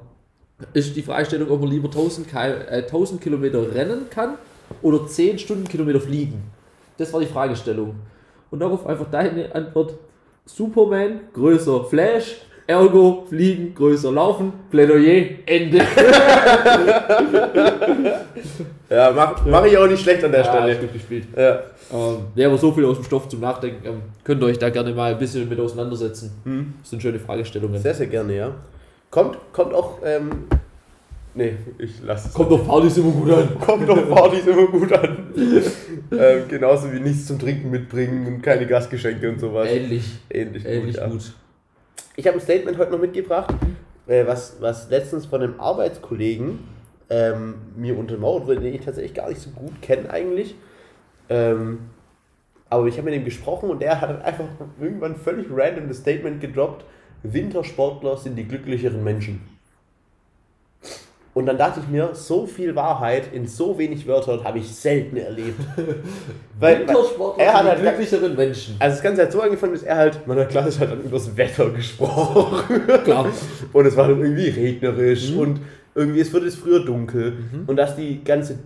ist 0.73 0.97
die 0.97 1.03
Fragestellung, 1.03 1.51
ob 1.51 1.61
man 1.61 1.71
lieber 1.71 1.89
1000, 1.89 2.29
Ki 2.29 2.37
äh, 2.37 2.83
1000 2.83 3.21
Kilometer 3.21 3.75
rennen 3.75 4.07
kann 4.11 4.35
oder 4.83 5.07
10 5.07 5.39
Stundenkilometer 5.39 6.01
fliegen. 6.01 6.43
Das 6.97 7.13
war 7.13 7.21
die 7.21 7.27
Fragestellung. 7.27 7.95
Und 8.51 8.61
darauf 8.61 8.87
einfach 8.87 9.11
deine 9.11 9.55
Antwort: 9.55 9.95
Superman 10.47 11.21
größer 11.33 11.85
Flash, 11.85 12.39
ergo 12.69 13.27
fliegen 13.29 13.75
größer 13.75 14.13
laufen, 14.13 14.53
Plädoyer, 14.71 15.25
Ende. 15.47 15.81
Ja, 18.91 19.13
mach, 19.15 19.45
mach 19.45 19.67
ich 19.67 19.77
auch 19.77 19.87
nicht 19.87 20.03
schlecht 20.03 20.25
an 20.25 20.33
der 20.33 20.43
Ja, 20.43 20.51
Stelle. 20.51 20.77
gut 20.77 20.95
gespielt. 20.95 21.27
Ja. 21.37 21.61
Ähm, 21.93 22.17
ja, 22.35 22.49
aber 22.49 22.57
so 22.57 22.73
viel 22.73 22.87
aus 22.87 22.97
dem 22.97 23.05
Stoff 23.05 23.29
zum 23.29 23.41
Nachdenken. 23.41 23.87
Ähm, 23.87 24.03
könnt 24.25 24.43
ihr 24.43 24.47
euch 24.47 24.59
da 24.59 24.71
gerne 24.71 24.95
mal 24.95 25.13
ein 25.13 25.19
bisschen 25.19 25.47
mit 25.47 25.61
auseinandersetzen. 25.61 26.73
Das 26.81 26.89
sind 26.89 27.03
schöne 27.03 27.19
Fragestellungen. 27.19 27.83
Sehr, 27.83 27.93
sehr 27.95 28.07
gerne, 28.07 28.35
ja. 28.35 28.55
Kommt, 29.11 29.37
kommt 29.53 29.75
auch 29.75 29.99
ähm, 30.03 30.31
Nee, 31.35 31.55
ich 31.79 32.03
lasse 32.03 32.29
es. 32.29 32.35
Kommt 32.35 32.51
doch 32.51 32.67
Partys 32.67 32.97
immer 32.97 33.13
gut 33.13 33.31
an. 33.31 33.49
Kommt 33.61 33.89
doch 33.89 34.09
Partys 34.09 34.47
immer 34.47 34.67
gut 34.67 34.93
an. 34.93 35.29
ähm, 36.11 36.43
genauso 36.49 36.91
wie 36.93 36.99
nichts 36.99 37.27
zum 37.27 37.39
Trinken 37.39 37.71
mitbringen 37.71 38.27
und 38.27 38.43
keine 38.43 38.67
Gastgeschenke 38.67 39.29
und 39.29 39.39
sowas. 39.39 39.69
Ähnlich. 39.69 40.05
Ähnlich, 40.31 40.65
Ähnlich 40.65 40.97
gut, 40.97 41.23
ja. 41.23 41.29
Ich 42.19 42.27
habe 42.27 42.37
ein 42.37 42.41
Statement 42.41 42.79
heute 42.79 42.91
noch 42.91 42.99
mitgebracht, 42.99 43.55
äh, 44.09 44.27
was, 44.27 44.57
was 44.59 44.91
letztens 44.91 45.27
von 45.27 45.41
einem 45.41 45.61
Arbeitskollegen 45.61 46.59
ähm, 47.11 47.55
mir 47.77 47.97
untermauert 47.97 48.49
wurde, 48.49 48.61
den 48.61 48.75
ich 48.75 48.81
tatsächlich 48.81 49.15
gar 49.15 49.29
nicht 49.29 49.41
so 49.41 49.51
gut 49.51 49.81
kenne 49.81 50.11
eigentlich. 50.11 50.57
Ähm, 51.29 51.91
aber 52.69 52.87
ich 52.89 52.99
habe 52.99 53.09
mit 53.09 53.15
ihm 53.15 53.25
gesprochen 53.25 53.71
und 53.71 53.85
er 53.85 54.01
hat 54.01 54.11
dann 54.11 54.23
einfach 54.23 54.47
irgendwann 54.81 55.15
völlig 55.15 55.47
random 55.49 55.87
das 55.87 55.99
Statement 55.99 56.41
gedroppt, 56.41 56.85
Wintersportler 57.23 58.17
sind 58.17 58.35
die 58.35 58.49
glücklicheren 58.49 59.05
Menschen. 59.05 59.41
Und 61.39 61.47
dann 61.47 61.57
dachte 61.57 61.79
ich 61.81 61.89
mir, 61.89 62.11
so 62.15 62.47
viel 62.47 62.75
Wahrheit 62.75 63.33
in 63.33 63.47
so 63.47 63.79
wenig 63.79 64.07
Wörtern 64.09 64.43
habe 64.43 64.59
ich 64.59 64.69
selten 64.75 65.17
erlebt. 65.17 65.61
Weil, 66.59 66.81
Wintersportler 66.81 67.45
er 67.45 67.53
hat 67.55 67.65
halt 67.65 67.81
glücklicheren 67.81 68.35
Menschen. 68.35 68.75
also 68.81 68.95
das 68.97 69.03
Ganze 69.05 69.23
hat 69.23 69.31
so 69.31 69.41
angefangen, 69.41 69.75
dass 69.75 69.85
er 69.85 69.97
halt, 69.97 70.27
meiner 70.27 70.47
Klasse 70.47 70.81
hat 70.81 70.91
dann 70.91 71.01
übers 71.03 71.37
Wetter 71.37 71.71
gesprochen. 71.71 72.83
Klar. 73.05 73.27
Und 73.73 73.87
es 73.87 73.97
war 73.97 74.09
dann 74.09 74.21
irgendwie 74.21 74.49
regnerisch 74.49 75.31
Mhm. 75.31 75.39
und 75.39 75.61
irgendwie 75.95 76.21
es 76.21 76.33
wird 76.33 76.43
es 76.45 76.57
früher 76.57 76.85
dunkel 76.85 77.35
und 77.67 77.77
dass 77.77 77.95
die 77.97 78.23
ganze 78.25 78.59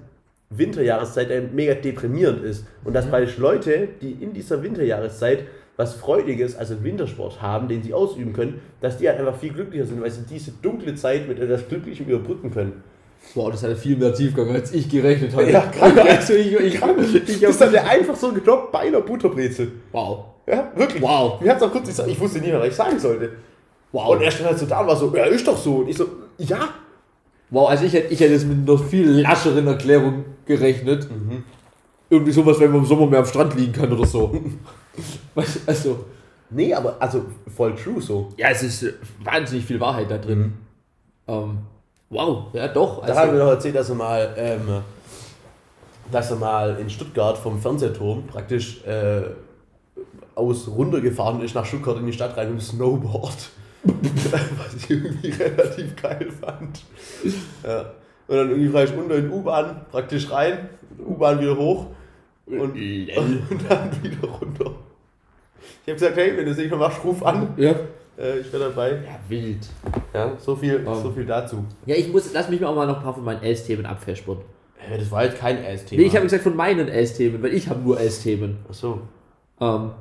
Winterjahreszeit 0.50 1.52
mega 1.54 1.74
deprimierend 1.74 2.42
ist 2.44 2.64
und 2.84 2.90
Mhm. 2.90 2.94
dass 2.94 3.06
praktisch 3.06 3.36
Leute, 3.38 3.88
die 4.00 4.12
in 4.12 4.32
dieser 4.32 4.62
Winterjahreszeit 4.62 5.40
was 5.76 5.94
Freudiges, 5.94 6.56
also 6.56 6.82
Wintersport 6.84 7.40
haben, 7.40 7.68
den 7.68 7.82
sie 7.82 7.94
ausüben 7.94 8.32
können, 8.32 8.60
dass 8.80 8.98
die 8.98 9.08
halt 9.08 9.18
einfach 9.18 9.36
viel 9.36 9.52
glücklicher 9.52 9.86
sind, 9.86 10.02
weil 10.02 10.10
sie 10.10 10.22
diese 10.28 10.52
dunkle 10.62 10.94
Zeit 10.94 11.28
mit 11.28 11.38
etwas 11.38 11.66
Glücklichem 11.68 12.06
überbrücken 12.06 12.50
können. 12.50 12.82
Boah, 13.34 13.50
das 13.50 13.62
hat 13.62 13.76
viel 13.78 13.96
mehr 13.96 14.12
Tiefgang, 14.12 14.50
als 14.50 14.74
ich 14.74 14.88
gerechnet 14.88 15.34
hatte. 15.34 15.50
Ja, 15.50 15.60
krank. 15.60 15.98
also 16.04 16.34
ich, 16.34 16.52
ich, 16.52 16.82
ich, 17.28 17.40
Das 17.40 17.60
hat 17.60 17.72
er 17.72 17.88
einfach 17.88 18.16
so 18.16 18.32
gedroppt 18.32 18.72
bei 18.72 18.80
einer 18.80 19.00
Butterbrezel. 19.00 19.72
Wow. 19.92 20.24
Ja, 20.46 20.70
wirklich. 20.74 21.00
Wow. 21.00 21.40
Mir 21.40 21.50
hat 21.50 21.58
es 21.58 21.62
auch 21.62 21.72
kurz 21.72 21.86
gesagt, 21.86 22.08
ich 22.08 22.18
wusste 22.20 22.40
nicht 22.40 22.50
mehr, 22.50 22.60
was 22.60 22.68
ich 22.68 22.74
sagen 22.74 22.98
sollte. 22.98 23.30
Wow. 23.92 24.10
Und 24.10 24.22
er 24.22 24.30
stand 24.30 24.48
halt 24.48 24.58
so 24.58 24.66
da 24.66 24.80
und 24.80 24.88
war 24.88 24.96
so, 24.96 25.14
ja, 25.16 25.24
ist 25.24 25.46
doch 25.46 25.56
so. 25.56 25.76
Und 25.76 25.88
ich 25.88 25.96
so, 25.96 26.06
ja. 26.38 26.68
Wow, 27.50 27.68
also 27.68 27.84
ich 27.84 27.92
hätte, 27.92 28.12
ich 28.12 28.20
hätte 28.20 28.34
es 28.34 28.44
mit 28.44 28.68
einer 28.68 28.78
viel 28.78 29.08
lascheren 29.08 29.66
Erklärung 29.66 30.24
gerechnet. 30.44 31.06
Irgendwie 32.10 32.32
sowas, 32.32 32.58
wenn 32.58 32.70
man 32.70 32.80
im 32.80 32.86
Sommer 32.86 33.06
mehr 33.06 33.20
am 33.20 33.26
Strand 33.26 33.54
liegen 33.54 33.72
kann 33.72 33.92
oder 33.92 34.06
so. 34.06 34.32
Was, 35.34 35.60
also, 35.66 36.04
Nee, 36.54 36.74
aber 36.74 36.96
also 37.00 37.24
voll 37.54 37.74
true 37.74 38.00
so. 38.00 38.28
ja, 38.36 38.48
es 38.50 38.62
ist 38.62 38.82
äh, 38.82 38.92
wahnsinnig 39.24 39.64
viel 39.64 39.80
Wahrheit 39.80 40.10
da 40.10 40.18
drin. 40.18 40.52
Ähm, 41.26 41.58
wow, 42.10 42.46
ja 42.52 42.68
doch. 42.68 43.04
Da 43.06 43.14
haben 43.16 43.32
wir 43.32 43.32
Also, 43.32 43.44
doch 43.44 43.50
erzählt, 43.52 43.76
dass 43.76 43.88
er 43.88 43.94
mal, 43.94 44.34
ähm, 44.36 44.82
dass 46.10 46.30
er 46.30 46.36
mal 46.36 46.76
in 46.78 46.90
Stuttgart 46.90 47.38
vom 47.38 47.58
Fernsehturm 47.58 48.26
praktisch 48.26 48.84
äh, 48.84 49.22
aus 50.34 50.68
runtergefahren 50.68 51.40
ist 51.42 51.54
nach 51.54 51.64
Stuttgart 51.64 51.98
in 51.98 52.06
die 52.06 52.12
Stadt 52.12 52.36
rein 52.36 52.52
mit 52.52 52.60
dem 52.60 52.64
Snowboard. 52.64 53.50
Was 53.84 54.74
ich 54.76 54.90
irgendwie 54.90 55.30
relativ 55.30 55.96
geil 56.00 56.28
fand. 56.40 56.82
Ja. 57.64 57.92
Und 58.28 58.36
dann 58.36 58.50
irgendwie 58.50 58.68
frei 58.68 58.86
unter 58.88 59.16
in 59.16 59.30
U-Bahn, 59.30 59.86
praktisch 59.90 60.30
rein, 60.30 60.68
U-Bahn 61.04 61.40
wieder 61.40 61.56
hoch 61.56 61.86
und, 62.46 62.60
und 62.60 63.60
dann 63.68 64.02
wieder 64.02 64.28
runter. 64.28 64.72
Ich 65.84 65.88
habe 65.88 65.94
gesagt, 65.94 66.16
hey, 66.16 66.36
wenn 66.36 66.44
du 66.44 66.50
es 66.52 66.56
nicht 66.58 66.70
mehr 66.70 66.78
machst, 66.78 67.02
ruf 67.04 67.22
an. 67.24 67.54
ja. 67.56 67.74
Äh, 68.18 68.40
ich 68.40 68.52
wäre 68.52 68.64
dabei. 68.68 68.90
ja, 68.90 69.18
wild. 69.28 69.66
Ja, 70.12 70.36
so 70.38 70.54
viel, 70.54 70.86
Um. 70.86 71.02
so 71.02 71.10
viel 71.12 71.24
dazu. 71.24 71.64
Ja, 71.86 71.94
ich 71.96 72.12
muss, 72.12 72.30
lass 72.34 72.48
mich 72.50 72.60
mal 72.60 72.68
auch 72.68 72.74
mal 72.76 72.86
noch 72.86 72.98
ein 72.98 73.02
paar 73.02 73.14
von 73.14 73.24
meinen 73.24 73.42
S-Themen 73.42 73.86
abfespern. 73.86 74.38
Äh, 74.90 74.98
Das 74.98 75.10
war 75.10 75.24
jetzt 75.24 75.38
kein 75.38 75.64
Ass-Thema. 75.64 76.02
Nee, 76.02 76.08
ich 76.08 76.14
habe 76.14 76.24
gesagt 76.26 76.42
von 76.42 76.54
meinen 76.54 76.88
S-Themen, 76.88 77.42
weil 77.42 77.54
ich 77.54 77.68
habe 77.68 77.80
nur 77.80 77.98
S-Themen. 77.98 78.58
Achso. 78.68 79.00
Ähm, 79.60 79.92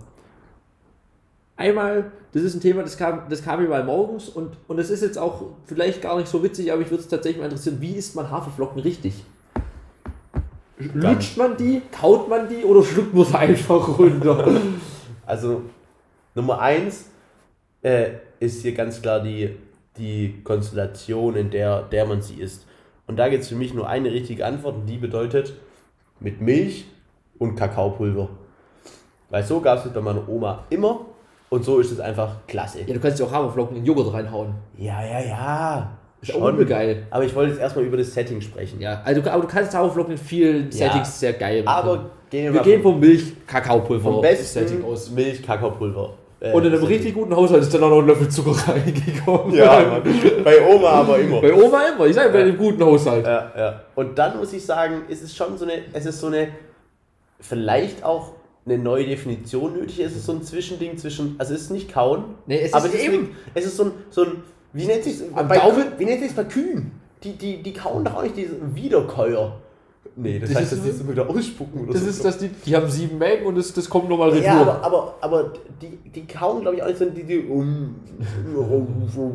einmal, 1.56 2.12
das 2.34 2.44
ist 2.44 2.56
ein 2.56 2.62
Thema, 2.62 2.82
das 2.84 2.98
kam, 2.98 3.22
das 3.30 3.44
kam 3.44 3.62
mir 3.62 3.70
mal 3.70 3.84
morgens 3.84 4.30
und, 4.30 4.58
und 4.68 4.80
es 4.80 4.90
ist 4.90 5.02
jetzt 5.04 5.18
auch 5.18 5.44
vielleicht 5.66 6.02
gar 6.02 6.18
nicht 6.18 6.28
so 6.28 6.44
witzig, 6.44 6.72
aber 6.72 6.82
ich 6.82 6.90
würde 6.90 7.04
es 7.04 7.08
tatsächlich 7.10 7.40
mal 7.40 7.46
interessieren, 7.46 7.78
wie 7.80 7.94
isst 7.94 8.16
man 8.16 8.30
Haferflocken 8.30 8.82
richtig? 8.82 9.24
Lutscht 10.94 11.38
man 11.38 11.58
die, 11.58 11.82
kaut 11.92 12.30
man 12.30 12.48
die 12.48 12.64
oder 12.64 12.84
schluckt 12.84 13.14
man 13.14 13.26
sie 13.26 13.38
einfach 13.38 14.00
runter? 14.00 14.48
Also, 15.24 15.62
Nummer 16.36 16.60
eins 16.60 17.06
äh, 17.84 18.10
ist 18.40 18.64
hier 18.64 18.74
ganz 18.74 19.02
klar 19.02 19.22
die, 19.22 19.56
die 19.98 20.42
Konstellation, 20.44 21.36
in 21.36 21.50
der, 21.52 21.84
der 21.84 22.06
man 22.06 22.22
sie 22.22 22.36
isst. 22.36 22.66
Und 23.08 23.18
da 23.18 23.30
gibt 23.30 23.44
es 23.44 23.50
für 23.50 23.56
mich 23.56 23.74
nur 23.74 23.88
eine 23.88 24.12
richtige 24.12 24.46
Antwort 24.46 24.76
und 24.76 24.88
die 24.88 24.98
bedeutet 24.98 25.54
mit 26.20 26.42
Milch 26.42 26.86
und 27.40 27.56
Kakaopulver. 27.56 28.30
Weil 29.30 29.44
so 29.44 29.62
gab 29.62 29.80
es 29.80 29.86
es 29.86 29.94
bei 29.94 30.02
meiner 30.02 30.28
Oma 30.28 30.66
immer 30.70 31.06
und 31.50 31.64
so 31.64 31.80
ist 31.80 31.92
es 31.92 32.00
einfach 32.00 32.46
klasse. 32.48 32.82
ja, 32.82 32.94
du 32.94 33.00
kannst 33.00 33.20
ja 33.20 33.26
auch 33.26 33.32
Haferflocken 33.32 33.78
in 33.78 33.86
Joghurt 33.86 34.14
reinhauen. 34.14 34.56
Ja, 34.78 35.04
ja, 35.04 35.20
ja. 35.20 35.98
Ist 36.22 36.36
übel 36.36 36.66
geil. 36.66 37.04
Aber 37.10 37.24
ich 37.24 37.34
wollte 37.34 37.52
jetzt 37.52 37.62
erstmal 37.62 37.86
über 37.86 37.98
das 37.98 38.14
Setting 38.14 38.42
sprechen. 38.42 38.80
Ja, 38.80 39.02
also, 39.04 39.22
aber 39.30 39.42
du 39.42 39.48
kannst 39.48 39.74
Haferflocken 39.74 40.12
in 40.14 40.18
vielen 40.20 40.66
Ja. 40.72 40.88
Settings 40.90 41.20
sehr 41.20 41.34
geil 41.34 41.64
machen. 41.64 41.88
Aber 41.90 42.10
gehen 42.30 42.46
wir, 42.46 42.54
wir 42.54 42.62
gehen 42.62 42.82
vom, 42.84 43.00
Milch-Kakaopulver 43.00 44.04
vom 44.12 44.22
Setting 44.24 44.66
besten 44.82 44.84
aus. 44.86 45.10
Milch, 45.10 45.42
Kakaopulver. 45.42 46.14
Äh, 46.40 46.54
Und 46.54 46.62
in 46.64 46.68
einem 46.70 46.80
Setting. 46.82 46.88
richtig 46.96 47.14
guten 47.16 47.36
Haushalt 47.36 47.64
ist 47.64 47.74
dann 47.74 47.84
auch 47.84 47.90
noch 47.90 48.00
ein 48.00 48.08
Löffel 48.08 48.30
Zucker 48.30 48.52
reingekommen. 48.72 49.56
Ja, 49.56 50.00
bei 50.44 50.62
Oma 50.68 50.90
aber 50.90 51.18
immer. 51.20 51.42
Bei 51.42 51.54
Oma 51.54 51.82
immer, 51.96 52.06
ich 52.06 52.16
sage 52.16 52.30
bei 52.32 52.42
einem 52.42 52.58
guten 52.58 52.84
Haushalt. 52.84 53.26
Ja, 53.26 53.52
ja. 53.58 53.82
Und 53.96 54.18
dann 54.18 54.38
muss 54.38 54.54
ich 54.54 54.64
sagen, 54.66 55.02
es 55.10 55.22
ist 55.24 55.36
schon 55.36 55.58
so 55.58 55.66
eine, 55.66 55.74
es 55.94 56.06
ist 56.06 56.20
so 56.20 56.28
eine, 56.28 56.50
vielleicht 57.40 58.04
auch 58.04 58.34
eine 58.66 58.78
neue 58.78 59.06
Definition 59.06 59.74
nötig. 59.74 60.00
Es 60.00 60.16
ist 60.16 60.26
so 60.26 60.34
ein 60.34 60.44
Zwischending 60.44 60.98
zwischen, 60.98 61.36
also 61.40 61.54
es 61.54 61.62
ist 61.62 61.70
nicht 61.72 61.92
kauen, 61.92 62.26
Nee, 62.46 62.60
es 62.62 62.74
aber 62.74 62.86
ist 62.86 62.94
es 62.94 63.00
ist, 63.02 63.06
eben- 63.08 63.16
Eine, 63.18 63.28
es 63.56 63.66
ist 63.66 63.78
so 63.78 63.84
ein, 63.86 63.92
so 64.12 64.24
ein 64.24 64.32
wie 64.74 64.86
nennt 64.86 65.04
sich 65.04 65.22
bei 65.34 65.58
Gaumen? 65.58 65.86
Wie 65.98 66.06
nennt 66.06 66.22
sich 66.22 66.34
bei 66.36 66.44
Kühen? 66.44 66.92
Die, 67.24 67.34
die, 67.34 67.62
die 67.62 67.74
kauen 67.74 68.04
doch 68.04 68.16
auch 68.16 68.24
nicht 68.24 68.36
diesen 68.38 68.76
Wiederkäuer. 68.76 69.58
Nee, 70.16 70.40
das, 70.40 70.50
Das 70.50 70.60
heißt, 70.60 70.72
dass 70.74 70.82
die 70.82 70.92
so 70.92 71.08
wieder 71.08 71.30
ausspucken 71.30 71.84
oder 71.84 71.94
Das 71.94 72.02
so. 72.04 72.10
ist, 72.10 72.26
dass 72.26 72.38
die, 72.40 72.50
die 72.50 72.76
haben 72.76 72.90
sieben 72.90 73.18
Mägen 73.18 73.46
und 73.46 73.56
das, 73.56 73.72
das 73.74 73.90
kommt 73.90 74.10
nochmal 74.10 74.30
retour. 74.32 74.44
ja, 74.46 74.60
aber, 74.62 74.84
aber, 74.84 75.16
aber 75.22 75.54
die, 75.82 75.98
die 76.10 76.26
kauen, 76.26 76.62
glaube 76.62 76.76
ich, 76.78 76.84
auch 76.84 76.88
nicht 76.88 76.98
so 76.98 77.06
die, 77.06 77.24
die 77.24 77.40
um, 77.48 77.96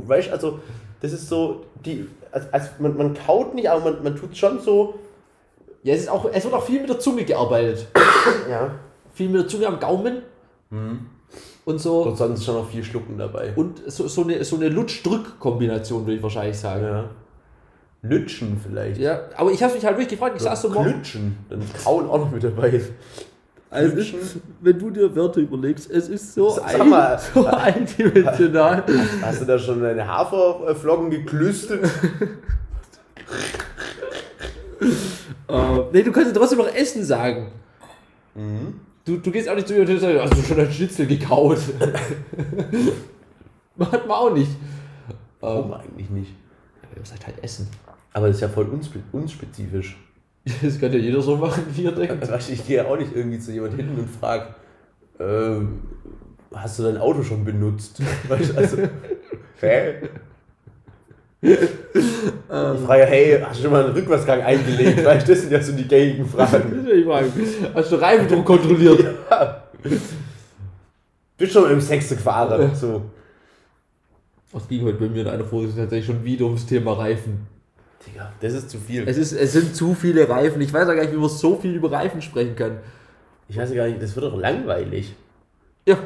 weißt, 0.06 0.30
also 0.32 0.58
das 1.00 1.12
ist 1.12 1.28
so, 1.28 1.62
die, 1.84 2.06
also, 2.32 2.48
also 2.52 2.68
man, 2.80 2.96
man 2.96 3.14
kaut 3.14 3.54
nicht, 3.54 3.70
aber 3.70 3.90
man, 3.92 4.02
man 4.02 4.16
tut 4.16 4.36
schon 4.36 4.60
so, 4.60 4.94
Ja, 5.82 5.94
es, 5.94 6.00
ist 6.02 6.08
auch, 6.10 6.28
es 6.32 6.44
wird 6.44 6.52
auch 6.54 6.64
viel 6.64 6.80
mit 6.80 6.88
der 6.90 6.98
Zunge 6.98 7.24
gearbeitet. 7.24 7.86
ja, 8.50 8.72
Viel 9.14 9.28
mit 9.28 9.42
der 9.42 9.48
Zunge 9.48 9.66
am 9.68 9.78
Gaumen. 9.80 10.22
Und 11.66 11.80
so. 11.80 12.02
und 12.02 12.16
sonst 12.16 12.44
schon 12.44 12.54
noch 12.54 12.68
viel 12.70 12.84
Schlucken 12.84 13.18
dabei. 13.18 13.52
Und 13.56 13.82
so, 13.90 14.06
so 14.06 14.22
eine, 14.22 14.44
so 14.44 14.54
eine 14.54 14.68
Lutsch-Drück-Kombination, 14.68 16.02
würde 16.06 16.14
ich 16.14 16.22
wahrscheinlich 16.22 16.56
sagen. 16.56 16.84
Ja. 16.84 16.96
Ja. 16.98 17.10
Lütschen 18.02 18.60
vielleicht. 18.64 19.00
aber 19.36 19.50
ich 19.50 19.60
habe 19.64 19.74
mich 19.74 19.84
halt 19.84 19.96
wirklich 19.96 20.10
gefragt, 20.10 20.36
ich 20.36 20.42
saß 20.42 20.62
so 20.62 20.68
morgen. 20.68 20.92
Klütschen. 20.92 21.36
Dann 21.50 21.60
ist 21.60 21.82
Kauen 21.82 22.08
auch 22.08 22.18
noch 22.18 22.30
mit 22.30 22.44
dabei. 22.44 22.80
Also, 23.68 23.96
Lutschen. 23.96 24.18
wenn 24.60 24.78
du 24.78 24.90
dir 24.90 25.16
Wörter 25.16 25.40
überlegst, 25.40 25.90
es 25.90 26.08
ist 26.08 26.34
so, 26.34 26.50
Sag 26.50 26.86
mal. 26.86 27.18
so 27.34 27.44
eindimensional. 27.46 28.84
Hast 29.22 29.40
du 29.40 29.44
da 29.44 29.58
schon 29.58 29.82
deine 29.82 30.06
Haferflocken 30.06 31.10
geklüstet? 31.10 31.82
äh, 35.48 35.78
nee, 35.92 36.02
du 36.04 36.12
kannst 36.12 36.32
ja 36.32 36.38
trotzdem 36.38 36.58
noch 36.58 36.72
Essen 36.72 37.02
sagen. 37.02 37.50
Du, 39.06 39.18
du 39.18 39.30
gehst 39.30 39.48
auch 39.48 39.54
nicht 39.54 39.68
zu 39.68 39.74
mir 39.74 39.82
und 39.82 40.00
sagst, 40.00 40.20
hast 40.20 40.36
du 40.36 40.42
schon 40.42 40.58
ein 40.58 40.72
Schnitzel 40.72 41.06
gekaut? 41.06 41.60
Macht 43.76 44.06
man 44.06 44.10
auch 44.10 44.34
nicht. 44.34 44.50
Warum 45.38 45.72
eigentlich 45.74 46.10
nicht? 46.10 46.34
Aber 46.82 46.98
ihr 46.98 47.06
seid 47.06 47.24
halt 47.24 47.42
Essen. 47.42 47.68
Aber 48.12 48.26
das 48.26 48.36
ist 48.36 48.42
ja 48.42 48.48
voll 48.48 48.66
unspe 48.66 48.98
unspezifisch. 49.12 49.96
Das 50.62 50.80
kann 50.80 50.92
ja 50.92 50.98
jeder 50.98 51.20
so 51.20 51.36
machen, 51.36 51.64
wie 51.72 51.84
er 51.84 51.92
denkt. 51.92 52.28
Also, 52.30 52.52
ich 52.52 52.66
gehe 52.66 52.78
ja 52.78 52.86
auch 52.86 52.98
nicht 52.98 53.14
irgendwie 53.14 53.38
zu 53.38 53.52
jemand 53.52 53.74
hin 53.74 53.90
und 53.96 54.08
frage, 54.08 54.54
ähm, 55.20 55.82
hast 56.52 56.78
du 56.78 56.82
dein 56.84 56.98
Auto 56.98 57.22
schon 57.22 57.44
benutzt? 57.44 58.02
Weißt 58.28 58.50
du, 58.50 58.56
also, 58.56 58.76
hä? 59.60 60.02
Ich 61.42 61.58
frage, 62.50 63.06
hey, 63.06 63.40
hast 63.40 63.58
du 63.58 63.64
schon 63.64 63.72
mal 63.72 63.84
einen 63.84 63.94
Rückwärtsgang 63.94 64.42
eingelegt? 64.42 65.04
Weißt 65.04 65.28
das 65.28 65.42
sind 65.42 65.52
ja 65.52 65.62
so 65.62 65.72
die 65.72 65.86
gängigen 65.86 66.26
Fragen. 66.26 66.86
Ich 66.92 67.04
frage, 67.04 67.30
hast 67.74 67.92
du 67.92 67.96
Reifendruck 67.96 68.44
kontrolliert? 68.44 69.04
Bist 71.36 71.52
schon 71.52 71.70
im 71.70 71.80
Sechste 71.80 72.16
gefahren. 72.16 72.74
So. 72.74 73.02
Es 74.54 74.68
ging 74.68 74.84
heute 74.84 74.98
bei 74.98 75.08
mir 75.08 75.22
in 75.22 75.28
einer 75.28 75.44
Folge 75.44 75.68
tatsächlich 75.74 76.06
schon 76.06 76.24
wieder 76.24 76.46
ums 76.46 76.64
Thema 76.64 76.94
Reifen. 76.94 77.46
Digga, 78.06 78.32
das 78.40 78.54
ist 78.54 78.70
zu 78.70 78.78
viel. 78.78 79.06
Es, 79.06 79.18
ist, 79.18 79.32
es 79.32 79.52
sind 79.52 79.74
zu 79.74 79.94
viele 79.94 80.28
Reifen. 80.28 80.60
Ich 80.60 80.72
weiß 80.72 80.88
ja 80.88 80.94
gar 80.94 81.02
nicht, 81.02 81.12
wie 81.12 81.18
man 81.18 81.28
so 81.28 81.56
viel 81.56 81.74
über 81.74 81.90
Reifen 81.90 82.22
sprechen 82.22 82.56
kann. 82.56 82.78
Ich 83.48 83.56
weiß 83.56 83.70
ja 83.70 83.76
gar 83.76 83.88
nicht, 83.88 84.02
das 84.02 84.14
wird 84.16 84.24
doch 84.26 84.38
langweilig. 84.38 85.14
Ja. 85.86 85.98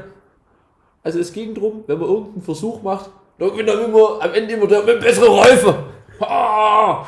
Also 1.03 1.19
es 1.19 1.33
ging 1.33 1.55
darum, 1.55 1.85
wenn 1.87 1.99
man 1.99 2.09
irgendeinen 2.09 2.43
Versuch 2.43 2.83
macht, 2.83 3.11
dann 3.41 3.51
gewinnt 3.51 3.69
dann 3.69 3.85
immer 3.85 4.19
am 4.23 4.33
Ende 4.35 4.55
immer 4.55 4.67
der 4.69 4.83
mit 4.85 5.01
bessere 5.01 5.37
Reifen. 5.37 5.75
Ah, 6.21 7.05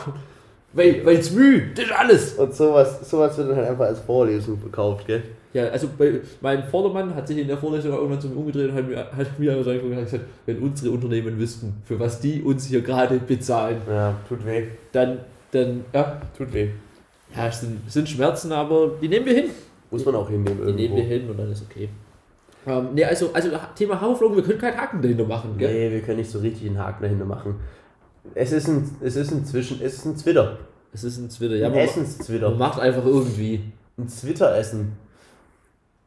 weil, 0.72 1.04
weil's 1.04 1.30
Mühe, 1.30 1.64
das 1.74 1.84
ist 1.84 1.92
alles. 1.92 2.32
Und 2.34 2.54
sowas, 2.54 3.08
sowas 3.08 3.36
wird 3.36 3.50
dann 3.50 3.56
halt 3.58 3.68
einfach 3.68 3.84
als 3.86 4.00
Vorlesung 4.00 4.58
verkauft, 4.58 5.06
gell? 5.06 5.22
Ja, 5.52 5.64
also 5.68 5.86
bei, 5.98 6.20
mein 6.40 6.64
Vordermann 6.64 7.14
hat 7.14 7.28
sich 7.28 7.36
in 7.36 7.46
der 7.46 7.58
Vorlesung 7.58 7.92
auch 7.92 7.98
irgendwann 7.98 8.22
zu 8.22 8.28
mir 8.28 8.36
umgedreht 8.36 8.70
und 8.70 8.74
hat 8.76 8.88
mir, 8.88 8.96
hat 8.96 9.38
mir 9.38 9.52
also 9.52 9.68
einfach 9.68 9.86
gesagt, 9.88 10.24
wenn 10.46 10.58
unsere 10.60 10.90
Unternehmen 10.94 11.38
wüssten, 11.38 11.74
für 11.84 12.00
was 12.00 12.20
die 12.20 12.40
uns 12.42 12.66
hier 12.68 12.80
gerade 12.80 13.18
bezahlen, 13.18 13.76
Ja, 13.86 14.14
tut 14.26 14.46
weh. 14.46 14.64
dann, 14.92 15.18
dann, 15.50 15.84
ja, 15.92 16.22
Tut 16.38 16.54
weh. 16.54 16.68
ja, 17.36 17.48
es 17.48 17.60
sind, 17.60 17.80
es 17.86 17.92
sind 17.92 18.08
Schmerzen, 18.08 18.50
aber 18.52 18.92
die 19.02 19.08
nehmen 19.08 19.26
wir 19.26 19.34
hin. 19.34 19.50
Muss 19.90 20.06
man 20.06 20.14
auch 20.14 20.30
hinnehmen 20.30 20.56
Die 20.56 20.62
irgendwo. 20.62 20.80
nehmen 20.80 20.96
wir 20.96 21.04
hin 21.04 21.28
und 21.28 21.38
dann 21.38 21.52
ist 21.52 21.64
okay. 21.70 21.90
Ähm, 22.66 22.88
nee, 22.94 23.05
also, 23.05 23.31
also 23.33 23.51
Thema 23.75 24.01
Haferflocken, 24.01 24.37
wir 24.37 24.44
können 24.44 24.61
keinen 24.61 24.77
Haken 24.77 25.03
dahinter 25.03 25.25
machen, 25.25 25.57
gell? 25.59 25.72
Nee, 25.72 25.90
wir 25.92 26.01
können 26.03 26.18
nicht 26.18 26.31
so 26.31 26.38
richtig 26.38 26.68
einen 26.68 26.79
Haken 26.79 27.03
dahinter 27.03 27.25
machen. 27.25 27.57
Es 28.35 28.53
ist 28.53 28.68
ein, 28.68 28.88
es 29.01 29.16
ist 29.16 29.33
ein 29.33 29.44
Zwischen, 29.44 29.81
es 29.83 29.94
ist 29.94 30.05
ein 30.05 30.16
Zwitter. 30.16 30.59
Es 30.92 31.03
ist 31.05 31.18
ein 31.18 31.29
Twitter, 31.29 31.57
ja, 31.57 31.68
Ein 31.68 31.75
Essenszwitter. 31.75 32.51
man 32.51 32.59
macht 32.59 32.81
einfach 32.81 33.05
irgendwie. 33.05 33.61
Ein 33.98 34.09
Zwitteressen. 34.09 34.92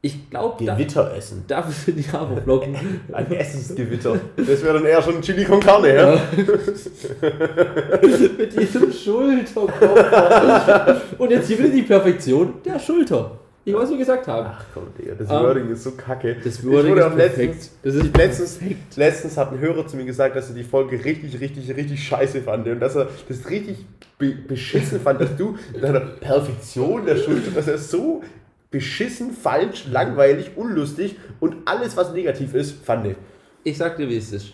Ich 0.02 0.30
glaube, 0.30 0.64
da, 0.64 0.76
Gewitteressen. 0.76 1.46
dafür 1.48 1.72
sind 1.72 1.98
die 1.98 2.04
Haferflocken. 2.04 2.76
Ein 3.12 3.32
Essensgewitter. 3.32 4.20
Das 4.38 4.64
wäre 4.64 4.76
dann 4.76 4.86
eher 4.86 5.02
schon 5.02 5.20
Chili 5.20 5.44
con 5.46 5.60
Carne, 5.60 5.96
ja? 5.96 6.14
Ja. 6.14 6.22
Mit 8.38 8.60
diesem 8.60 8.92
Schulterkopf. 8.92 11.02
Und 11.18 11.32
jetzt 11.32 11.48
hier 11.48 11.58
wieder 11.58 11.70
die 11.70 11.82
Perfektion 11.82 12.54
der 12.64 12.78
Schulter. 12.78 13.32
Ich 13.68 13.74
es 13.74 13.90
nur 13.90 13.98
gesagt 13.98 14.28
haben. 14.28 14.48
Ach 14.48 14.64
komm, 14.76 14.84
Digga, 14.96 15.16
das 15.16 15.28
Ähm, 15.28 15.36
Wording 15.38 15.70
ist 15.72 15.84
so 15.84 15.92
kacke. 15.92 16.36
Das 16.44 16.60
Ich 16.60 16.66
Wording 16.66 16.92
wurde 16.92 17.02
ist 17.02 17.16
perfekt. 17.16 17.38
letztens, 17.56 17.72
Das 17.82 17.96
ist 17.96 18.16
letztens, 18.18 18.58
perfekt. 18.58 18.96
letztens 18.98 19.38
hat 19.38 19.52
ein 19.52 19.60
Hörer 19.60 19.88
zu 19.88 19.98
mir 19.98 20.06
gesagt, 20.06 20.36
dass 20.36 20.50
er 20.50 20.56
die 20.56 20.64
Folge 20.64 21.04
richtig, 21.04 21.40
richtig, 21.40 21.76
richtig 21.76 22.08
scheiße 22.08 22.42
fand 22.42 22.68
und 22.68 22.80
dass 22.80 22.96
er 22.96 23.08
das 23.28 23.50
richtig 23.50 23.84
be 24.20 24.36
beschissen 24.48 25.00
fand, 25.02 25.20
dass 25.20 25.36
du 25.36 25.58
in 25.74 25.82
deiner 25.82 26.00
Perfektion 26.00 27.06
der 27.08 27.16
Schulter, 27.18 27.50
dass 27.56 27.68
er 27.68 27.80
so 27.80 28.22
beschissen, 28.70 29.32
falsch, 29.32 29.88
langweilig, 29.92 30.52
unlustig 30.56 31.16
und 31.40 31.56
alles, 31.66 31.98
was 31.98 32.14
negativ 32.14 32.54
ist, 32.54 32.86
fand 32.86 33.08
ich. 33.08 33.16
Ich 33.64 33.78
sag 33.80 33.98
dir, 33.98 34.08
wie 34.08 34.18
es 34.18 34.32
ist. 34.32 34.50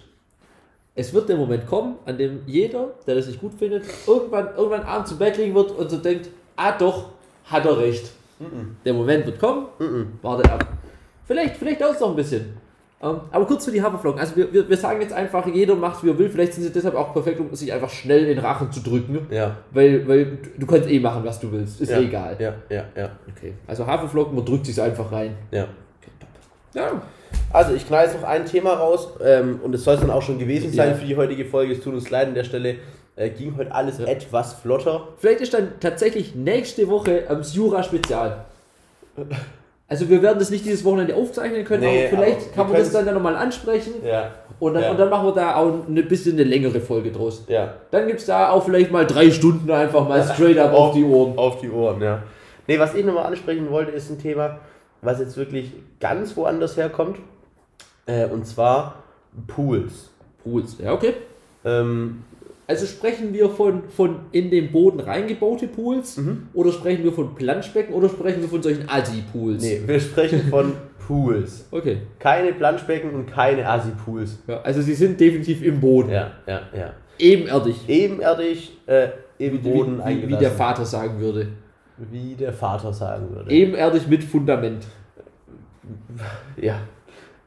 Es 0.95 1.13
wird 1.13 1.28
der 1.28 1.36
Moment 1.36 1.67
kommen, 1.67 1.95
an 2.06 2.17
dem 2.17 2.41
jeder, 2.45 2.93
der 3.06 3.15
das 3.15 3.28
nicht 3.28 3.41
gut 3.41 3.54
findet, 3.60 3.84
irgendwann, 4.08 4.56
irgendwann 4.56 4.84
abends 4.84 5.10
zum 5.10 5.19
Bett 5.19 5.38
liegen 5.38 5.54
wird 5.54 5.71
und 5.71 5.89
so 5.91 5.97
denkt, 5.97 6.30
ah 6.56 6.78
doch, 6.78 7.10
hat 7.45 7.65
er 7.65 7.78
recht. 7.78 8.12
Der 8.86 8.93
Moment 8.93 9.25
wird 9.25 9.39
kommen, 9.39 9.65
warte 10.21 10.51
ab. 10.51 10.67
Vielleicht, 11.25 11.58
vielleicht 11.58 11.82
dauert 11.82 11.95
es 11.95 11.99
noch 12.01 12.10
ein 12.10 12.15
bisschen. 12.15 12.58
Ähm, 13.04 13.19
aber 13.32 13.45
kurz 13.45 13.65
für 13.65 13.71
die 13.71 13.82
Haferflocken. 13.82 14.19
Also 14.19 14.36
wir, 14.36 14.54
wir, 14.54 14.69
wir 14.69 14.77
sagen 14.77 15.01
jetzt 15.01 15.13
einfach, 15.13 15.47
jeder 15.47 15.75
macht, 15.75 16.04
wie 16.04 16.10
er 16.10 16.17
will. 16.19 16.30
Vielleicht 16.30 16.54
sind 16.54 16.63
sie 16.65 16.71
deshalb 16.71 16.93
auch 16.93 17.13
perfekt, 17.13 17.39
um 17.39 17.54
sich 17.56 17.73
einfach 17.73 17.89
schnell 17.89 18.21
in 18.21 18.27
den 18.36 18.39
Rachen 18.39 18.71
zu 18.71 18.80
drücken. 18.82 19.25
Ja. 19.32 19.58
Weil, 19.71 20.08
weil 20.08 20.25
du- 20.25 20.60
du 20.60 20.65
kannst 20.67 20.88
eh 20.88 20.99
machen, 20.99 21.23
was 21.25 21.39
du 21.39 21.51
willst. 21.51 21.82
Ist 21.82 21.89
ja, 21.91 21.97
eh 21.99 22.06
egal. 22.06 22.36
Ja, 22.39 22.54
ja, 22.69 22.84
ja, 22.95 23.10
Okay. 23.36 23.54
Also 23.65 23.88
Haferflocken, 23.88 24.36
man 24.36 24.45
drückt 24.45 24.67
sich 24.67 24.80
einfach 24.80 25.12
rein. 25.12 25.36
ja. 25.51 25.67
Ja. 26.73 27.01
Also 27.53 27.73
ich 27.73 27.86
knall 27.88 28.05
jetzt 28.05 28.19
noch 28.19 28.27
ein 28.27 28.45
Thema 28.45 28.73
raus 28.73 29.10
ähm, 29.23 29.60
und 29.63 29.75
es 29.75 29.84
soll 29.84 29.95
es 29.95 30.01
dann 30.01 30.10
auch 30.12 30.21
schon 30.21 30.39
gewesen 30.39 30.71
sein 30.71 30.89
Ja. 30.89 30.95
für 30.95 31.05
die 31.05 31.15
heutige 31.17 31.45
Folge. 31.45 31.73
Es 31.73 31.81
tut 31.81 31.93
uns 31.93 32.10
leid 32.10 32.27
an 32.29 32.34
der 32.36 32.43
Stelle. 32.45 32.75
Äh, 33.17 33.29
ging 33.29 33.55
heute 33.57 33.73
alles 33.75 33.99
etwas 33.99 34.53
flotter. 34.53 35.10
Vielleicht 35.17 35.41
ist 35.41 35.53
dann 35.53 35.73
tatsächlich 35.81 36.34
nächste 36.34 36.88
Woche 36.88 37.23
am 37.27 37.41
Jura-Spezial. 37.41 38.45
Also 39.88 40.07
wir 40.10 40.21
werden 40.21 40.39
das 40.39 40.49
nicht 40.49 40.63
dieses 40.63 40.86
Wochenende 40.86 41.13
aufzeichnen 41.15 41.65
können, 41.65 41.84
Nee, 41.84 42.07
aber 42.07 42.17
vielleicht 42.17 42.41
aber 42.47 42.55
kann 42.55 42.67
man 42.71 42.77
das 42.77 42.91
dann 42.93 43.13
nochmal 43.13 43.36
ansprechen 43.36 43.95
Ja. 44.05 44.31
und 44.60 44.73
dann, 44.73 44.84
Ja. 44.84 44.91
und 44.91 44.97
dann 44.99 45.10
machen 45.10 45.27
wir 45.27 45.34
da 45.34 45.55
auch 45.57 45.86
ein 45.86 46.07
bisschen 46.07 46.34
eine 46.34 46.45
längere 46.45 46.79
Folge 46.79 47.12
draus. 47.12 47.43
Ja. 47.49 47.73
Dann 47.91 48.07
gibt 48.07 48.21
es 48.21 48.25
da 48.25 48.51
auch 48.51 48.63
vielleicht 48.63 48.89
mal 48.91 49.05
drei 49.05 49.29
Stunden 49.29 49.69
einfach 49.69 50.07
mal 50.07 50.23
straight 50.23 50.57
up 50.57 50.73
auf 50.73 50.93
die 50.93 51.03
Ohren. 51.03 51.38
Auf 51.38 51.60
die 51.60 51.69
Ohren, 51.69 52.01
ja. 52.01 52.23
Nee, 52.67 52.79
was 52.79 52.93
ich 52.95 53.03
nochmal 53.03 53.25
ansprechen 53.25 53.69
wollte, 53.69 53.91
ist 53.91 54.10
ein 54.10 54.17
Thema, 54.21 54.60
was 55.02 55.20
jetzt 55.20 55.38
wirklich 55.38 55.72
ganz 56.00 56.36
woanders 56.38 56.78
herkommt. 56.78 57.18
Äh, 58.06 58.26
und 58.28 58.46
zwar 58.46 59.04
Pools. 59.48 60.10
Pools, 60.44 60.78
ja 60.84 60.94
okay. 60.94 61.14
Ähm, 61.64 62.24
Also 62.68 62.86
sprechen 62.86 63.34
wir 63.34 63.50
von, 63.50 63.84
von 63.96 64.16
in 64.32 64.50
den 64.50 64.72
Boden 64.72 65.00
reingebaute 65.00 65.68
Pools 65.68 66.18
Mhm. 66.18 66.48
oder 66.54 66.72
sprechen 66.72 67.04
wir 67.04 67.12
von 67.14 67.36
Planschbecken 67.36 67.94
oder 67.94 68.10
sprechen 68.10 68.42
wir 68.42 68.50
von 68.50 68.62
solchen 68.64 68.88
Assi-Pools? 68.90 69.62
nee, 69.62 69.82
wir 69.86 70.00
sprechen 70.00 70.44
von 70.50 70.74
Pools. 71.06 71.68
Okay. 71.72 71.98
Keine 72.20 72.54
Planschbecken 72.54 73.12
und 73.12 73.26
keine 73.26 73.68
Assi-Pools. 73.70 74.40
Ja, 74.48 74.62
also 74.62 74.82
sie 74.82 74.94
sind 74.94 75.20
definitiv 75.20 75.62
im 75.64 75.80
Boden. 75.82 76.10
Ja, 76.12 76.32
ja, 76.48 76.62
ja. 76.76 76.94
Ebenerdig. 77.20 77.88
Ebenerdig 77.88 78.78
äh, 78.88 79.10
im 79.38 79.62
Boden 79.62 79.96
wie, 79.96 79.98
wie, 79.98 80.02
eingelassen. 80.04 80.30
wie 80.30 80.40
der 80.40 80.52
Vater 80.52 80.86
sagen 80.86 81.20
würde. 81.20 81.48
Wie 82.10 82.36
der 82.36 82.54
Vater 82.54 82.94
sagen 82.94 83.30
würde. 83.36 83.52
Ebenerdig 83.52 84.08
mit 84.08 84.24
Fundament. 84.24 84.86
Ja. 86.58 86.80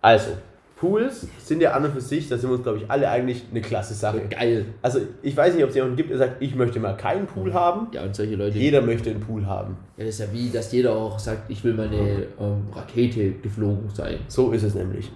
Also, 0.01 0.31
Pools 0.77 1.27
sind 1.38 1.62
ja 1.62 1.73
an 1.73 1.85
und 1.85 1.93
für 1.93 2.01
sich, 2.01 2.29
da 2.29 2.37
sind 2.37 2.51
wir 2.51 2.57
uns, 2.57 2.62
glaube 2.62 2.79
ich, 2.79 2.90
alle 2.90 3.09
eigentlich 3.09 3.45
eine 3.51 3.61
klasse 3.61 3.95
Sache. 3.95 4.21
Geil. 4.29 4.67
Also, 4.83 5.01
ich 5.23 5.37
weiß 5.37 5.55
nicht, 5.55 5.64
ob 5.64 5.71
es 5.71 5.77
jemanden 5.77 5.97
gibt, 5.97 6.11
der 6.11 6.19
sagt, 6.19 6.43
ich 6.43 6.55
möchte 6.55 6.79
mal 6.79 6.97
keinen 6.97 7.27
Pool 7.27 7.55
haben. 7.55 7.88
Ja, 7.93 8.03
und 8.03 8.14
solche 8.14 8.37
Leute. 8.37 8.59
Jeder 8.59 8.83
möchte 8.83 9.11
einen 9.11 9.21
Pool 9.21 9.47
haben. 9.47 9.77
Ja, 9.97 10.05
das 10.05 10.14
ist 10.14 10.21
ja 10.21 10.33
wie, 10.33 10.51
dass 10.51 10.73
jeder 10.73 10.95
auch 10.95 11.19
sagt, 11.19 11.51
ich 11.51 11.64
will 11.64 11.75
meine 11.75 12.27
ähm, 12.38 12.67
Rakete 12.75 13.33
geflogen 13.33 13.88
sein. 13.95 14.19
So 14.29 14.53
ist 14.53 14.62
es 14.62 14.75
nämlich. 14.75 15.11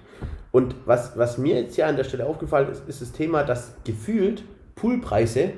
Und 0.52 0.74
was, 0.86 1.16
was 1.18 1.38
mir 1.38 1.60
jetzt 1.60 1.74
hier 1.74 1.86
an 1.86 1.96
der 1.96 2.04
Stelle 2.04 2.26
aufgefallen 2.26 2.70
ist, 2.70 2.88
ist 2.88 3.02
das 3.02 3.12
Thema, 3.12 3.42
dass 3.42 3.74
gefühlt 3.84 4.44
Poolpreise 4.74 5.50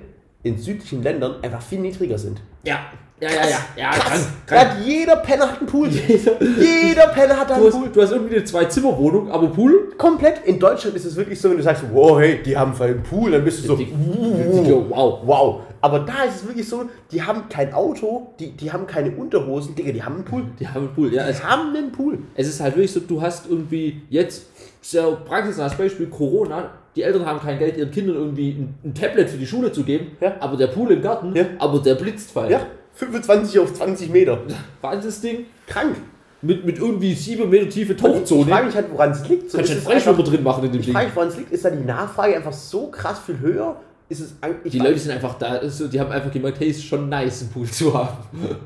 in 0.42 0.56
südlichen 0.56 1.02
Ländern 1.02 1.36
einfach 1.42 1.62
viel 1.62 1.80
niedriger 1.80 2.18
sind. 2.18 2.40
Ja, 2.64 2.80
ja, 3.20 3.28
ja, 3.30 3.48
ja. 3.48 3.58
ja 3.76 3.90
Krass. 3.90 4.08
krank, 4.10 4.26
krank. 4.46 4.60
hat 4.60 4.76
jeder 4.86 5.16
Penner 5.16 5.50
hat 5.50 5.58
einen 5.58 5.66
Pool. 5.66 5.88
Jeder- 6.08 6.42
Jeder 6.42 7.06
Penner 7.08 7.36
hat 7.38 7.50
da 7.50 7.54
Du 7.56 7.60
einen 7.64 7.72
hast, 7.72 7.78
Pool. 7.80 7.88
du 7.92 8.02
hast 8.02 8.12
irgendwie 8.12 8.36
eine 8.36 8.44
Zwei-Zimmer-Wohnung, 8.44 9.30
aber 9.30 9.48
Pool? 9.48 9.92
Komplett. 9.98 10.44
In 10.46 10.58
Deutschland 10.58 10.96
ist 10.96 11.04
es 11.04 11.16
wirklich 11.16 11.40
so, 11.40 11.50
wenn 11.50 11.56
du 11.58 11.62
sagst, 11.62 11.82
wow, 11.92 12.18
hey, 12.18 12.40
die 12.42 12.56
haben 12.56 12.72
einen 12.80 13.02
Pool, 13.02 13.30
dann 13.32 13.44
bist 13.44 13.62
du 13.62 13.68
so, 13.68 13.76
Die- 13.76 13.88
uh, 13.92 14.84
wow. 14.88 15.20
wow. 15.24 15.60
Aber 15.82 16.00
da 16.00 16.24
ist 16.28 16.36
es 16.42 16.46
wirklich 16.46 16.68
so, 16.68 16.84
die 17.10 17.22
haben 17.22 17.48
kein 17.48 17.72
Auto, 17.72 18.34
die, 18.38 18.50
die 18.52 18.70
haben 18.70 18.86
keine 18.86 19.10
Unterhosen, 19.12 19.74
Digga, 19.74 19.92
die 19.92 20.02
haben 20.02 20.16
einen 20.16 20.24
Pool. 20.24 20.42
Die 20.58 20.68
haben 20.68 20.76
einen 20.86 20.94
Pool. 20.94 21.12
Ja, 21.14 21.24
Die 21.24 21.30
es, 21.30 21.42
haben 21.42 21.74
einen 21.74 21.90
Pool. 21.92 22.18
es 22.34 22.48
ist 22.48 22.60
halt 22.60 22.74
wirklich 22.76 22.92
so, 22.92 23.00
du 23.00 23.20
hast 23.22 23.48
irgendwie 23.48 24.02
jetzt, 24.10 24.46
sehr 24.82 25.04
praxisnahes 25.12 25.74
Beispiel, 25.74 26.06
Corona, 26.06 26.70
die 26.96 27.02
Eltern 27.02 27.24
haben 27.24 27.38
kein 27.40 27.58
Geld, 27.58 27.76
ihren 27.76 27.90
Kindern 27.90 28.16
irgendwie 28.16 28.50
ein, 28.50 28.74
ein 28.84 28.94
Tablet 28.94 29.30
für 29.30 29.36
die 29.38 29.46
Schule 29.46 29.70
zu 29.72 29.84
geben, 29.84 30.08
Ja. 30.20 30.34
aber 30.40 30.56
der 30.56 30.66
Pool 30.68 30.90
im 30.90 31.00
Garten, 31.02 31.34
Ja. 31.34 31.44
aber 31.58 31.78
der 31.78 31.94
blitzt. 31.94 32.34
Ja, 32.48 32.60
25 33.00 33.58
auf 33.58 33.74
20 33.74 34.10
Meter. 34.10 34.38
Wahnsinnsding. 34.80 35.46
Krank. 35.66 35.96
Mit, 36.42 36.64
mit 36.64 36.78
irgendwie 36.78 37.14
7 37.14 37.48
Meter 37.50 37.68
tiefe 37.68 37.92
Ich 37.94 38.00
frage 38.00 38.14
Tauchzone. 38.14 38.62
mich 38.64 38.74
halt, 38.74 38.86
woran 38.92 39.10
es 39.10 39.28
liegt. 39.28 39.50
So, 39.50 39.58
Kannst 39.58 39.72
du 39.72 39.76
einen 39.76 39.84
Freischwimmer 39.84 40.22
drin 40.22 40.42
machen 40.42 40.64
in 40.64 40.72
dem 40.72 40.80
Ich 40.80 40.86
Ding. 40.86 40.94
frage 40.94 41.06
mich, 41.08 41.16
woran 41.16 41.28
es 41.28 41.36
liegt. 41.36 41.52
Ist 41.52 41.64
da 41.64 41.70
die 41.70 41.84
Nachfrage 41.84 42.36
einfach 42.36 42.52
so 42.52 42.86
krass 42.88 43.20
viel 43.20 43.38
höher? 43.40 43.76
Ist 44.08 44.20
es 44.20 44.34
eigentlich. 44.40 44.72
Die 44.72 44.78
Leute 44.78 44.98
sind 44.98 45.12
einfach 45.12 45.34
da, 45.34 45.68
so, 45.68 45.86
die 45.88 46.00
haben 46.00 46.10
einfach 46.10 46.32
gemerkt, 46.32 46.60
hey, 46.60 46.68
ist 46.68 46.82
schon 46.84 47.08
nice, 47.08 47.42
einen 47.42 47.50
Pool 47.50 47.66
zu 47.66 47.92
haben. 47.94 48.18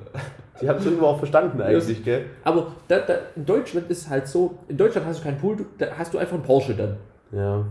Die 0.63 0.69
haben 0.69 0.79
es 0.79 0.85
irgendwo 0.85 1.07
auch 1.07 1.19
verstanden 1.19 1.61
eigentlich, 1.61 2.05
gell? 2.05 2.27
Aber 2.45 2.69
da, 2.87 3.01
da, 3.01 3.15
in 3.35 3.45
Deutschland 3.45 3.91
ist 3.91 4.03
es 4.03 4.09
halt 4.09 4.29
so, 4.29 4.57
in 4.69 4.77
Deutschland 4.77 5.05
hast 5.05 5.19
du 5.19 5.25
keinen 5.25 5.37
Pool, 5.37 5.57
da 5.79 5.87
hast 5.99 6.15
du 6.15 6.19
einfach 6.19 6.35
einen 6.35 6.45
Porsche 6.45 6.75
dann. 6.75 6.97
Ja. 7.33 7.65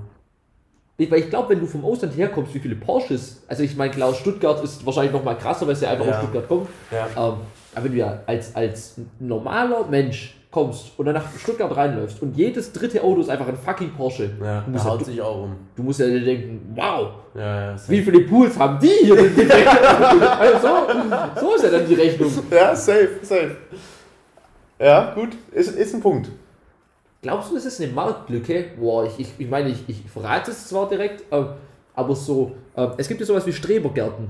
Ich, 1.03 1.11
weil 1.11 1.19
ich 1.19 1.29
glaube, 1.29 1.49
wenn 1.49 1.59
du 1.59 1.65
vom 1.65 1.83
Ausland 1.85 2.15
herkommst, 2.17 2.53
wie 2.53 2.59
viele 2.59 2.75
Porsches, 2.75 3.43
also 3.47 3.63
ich 3.63 3.75
meine, 3.75 3.91
klar, 3.91 4.13
Stuttgart 4.13 4.63
ist 4.63 4.85
wahrscheinlich 4.85 5.11
noch 5.13 5.23
mal 5.23 5.35
krasser, 5.37 5.65
weil 5.67 5.73
es 5.73 5.81
ja 5.81 5.89
einfach 5.91 6.05
Ja. 6.05 6.11
aus 6.11 6.17
Stuttgart 6.17 6.47
kommt. 6.47 6.67
Ja. 6.91 7.05
Ähm, 7.07 7.33
aber 7.75 7.85
wenn 7.85 7.91
du 7.91 7.97
ja 7.97 8.19
als, 8.25 8.55
als 8.55 8.95
normaler 9.19 9.85
Mensch 9.89 10.35
kommst 10.51 10.91
und 10.97 11.07
dann 11.07 11.15
nach 11.15 11.25
Stuttgart 11.39 11.75
reinläufst 11.75 12.21
und 12.21 12.37
jedes 12.37 12.71
dritte 12.71 13.01
Auto 13.03 13.21
ist 13.21 13.29
einfach 13.29 13.47
ein 13.47 13.57
fucking 13.57 13.89
Porsche, 13.97 14.29
Ja, 14.39 14.61
du, 14.61 14.69
musst 14.71 14.85
du, 14.85 15.03
sich 15.05 15.19
auch 15.19 15.43
um. 15.45 15.55
du 15.75 15.81
musst 15.81 15.99
ja 15.99 16.05
dir 16.05 16.21
denken, 16.23 16.73
wow, 16.75 17.07
Ja, 17.33 17.71
ja. 17.71 17.75
wie 17.87 18.01
viele 18.03 18.19
Pools 18.19 18.57
haben 18.59 18.77
die 18.79 18.87
hier 19.05 19.15
denn 19.15 19.49
also 20.39 20.67
so, 20.67 21.41
so 21.41 21.55
ist 21.55 21.63
ja 21.63 21.71
dann 21.71 21.87
die 21.87 21.95
Rechnung. 21.95 22.31
Ja, 22.51 22.75
safe, 22.75 23.09
safe. 23.23 23.55
Ja, 24.79 25.13
gut, 25.15 25.29
ist, 25.51 25.75
ist 25.75 25.95
ein 25.95 26.01
Punkt. 26.01 26.29
Glaubst 27.23 27.49
du, 27.49 27.55
das 27.55 27.65
ist 27.65 27.81
eine 27.81 27.91
Marktlücke? 27.91 28.65
Boah, 28.77 29.05
ich, 29.05 29.17
ich, 29.19 29.33
ich 29.39 29.49
meine, 29.49 29.69
ich, 29.69 29.83
ich 29.87 30.03
verrate 30.11 30.51
es 30.51 30.67
zwar 30.67 30.87
direkt, 30.89 31.23
ähm, 31.31 31.47
aber 31.95 32.15
so, 32.15 32.51
ähm, 32.75 32.91
es 32.97 33.07
gibt 33.07 33.19
ja 33.21 33.25
sowas 33.25 33.45
wie 33.47 33.53
Strebergärten. 33.53 34.27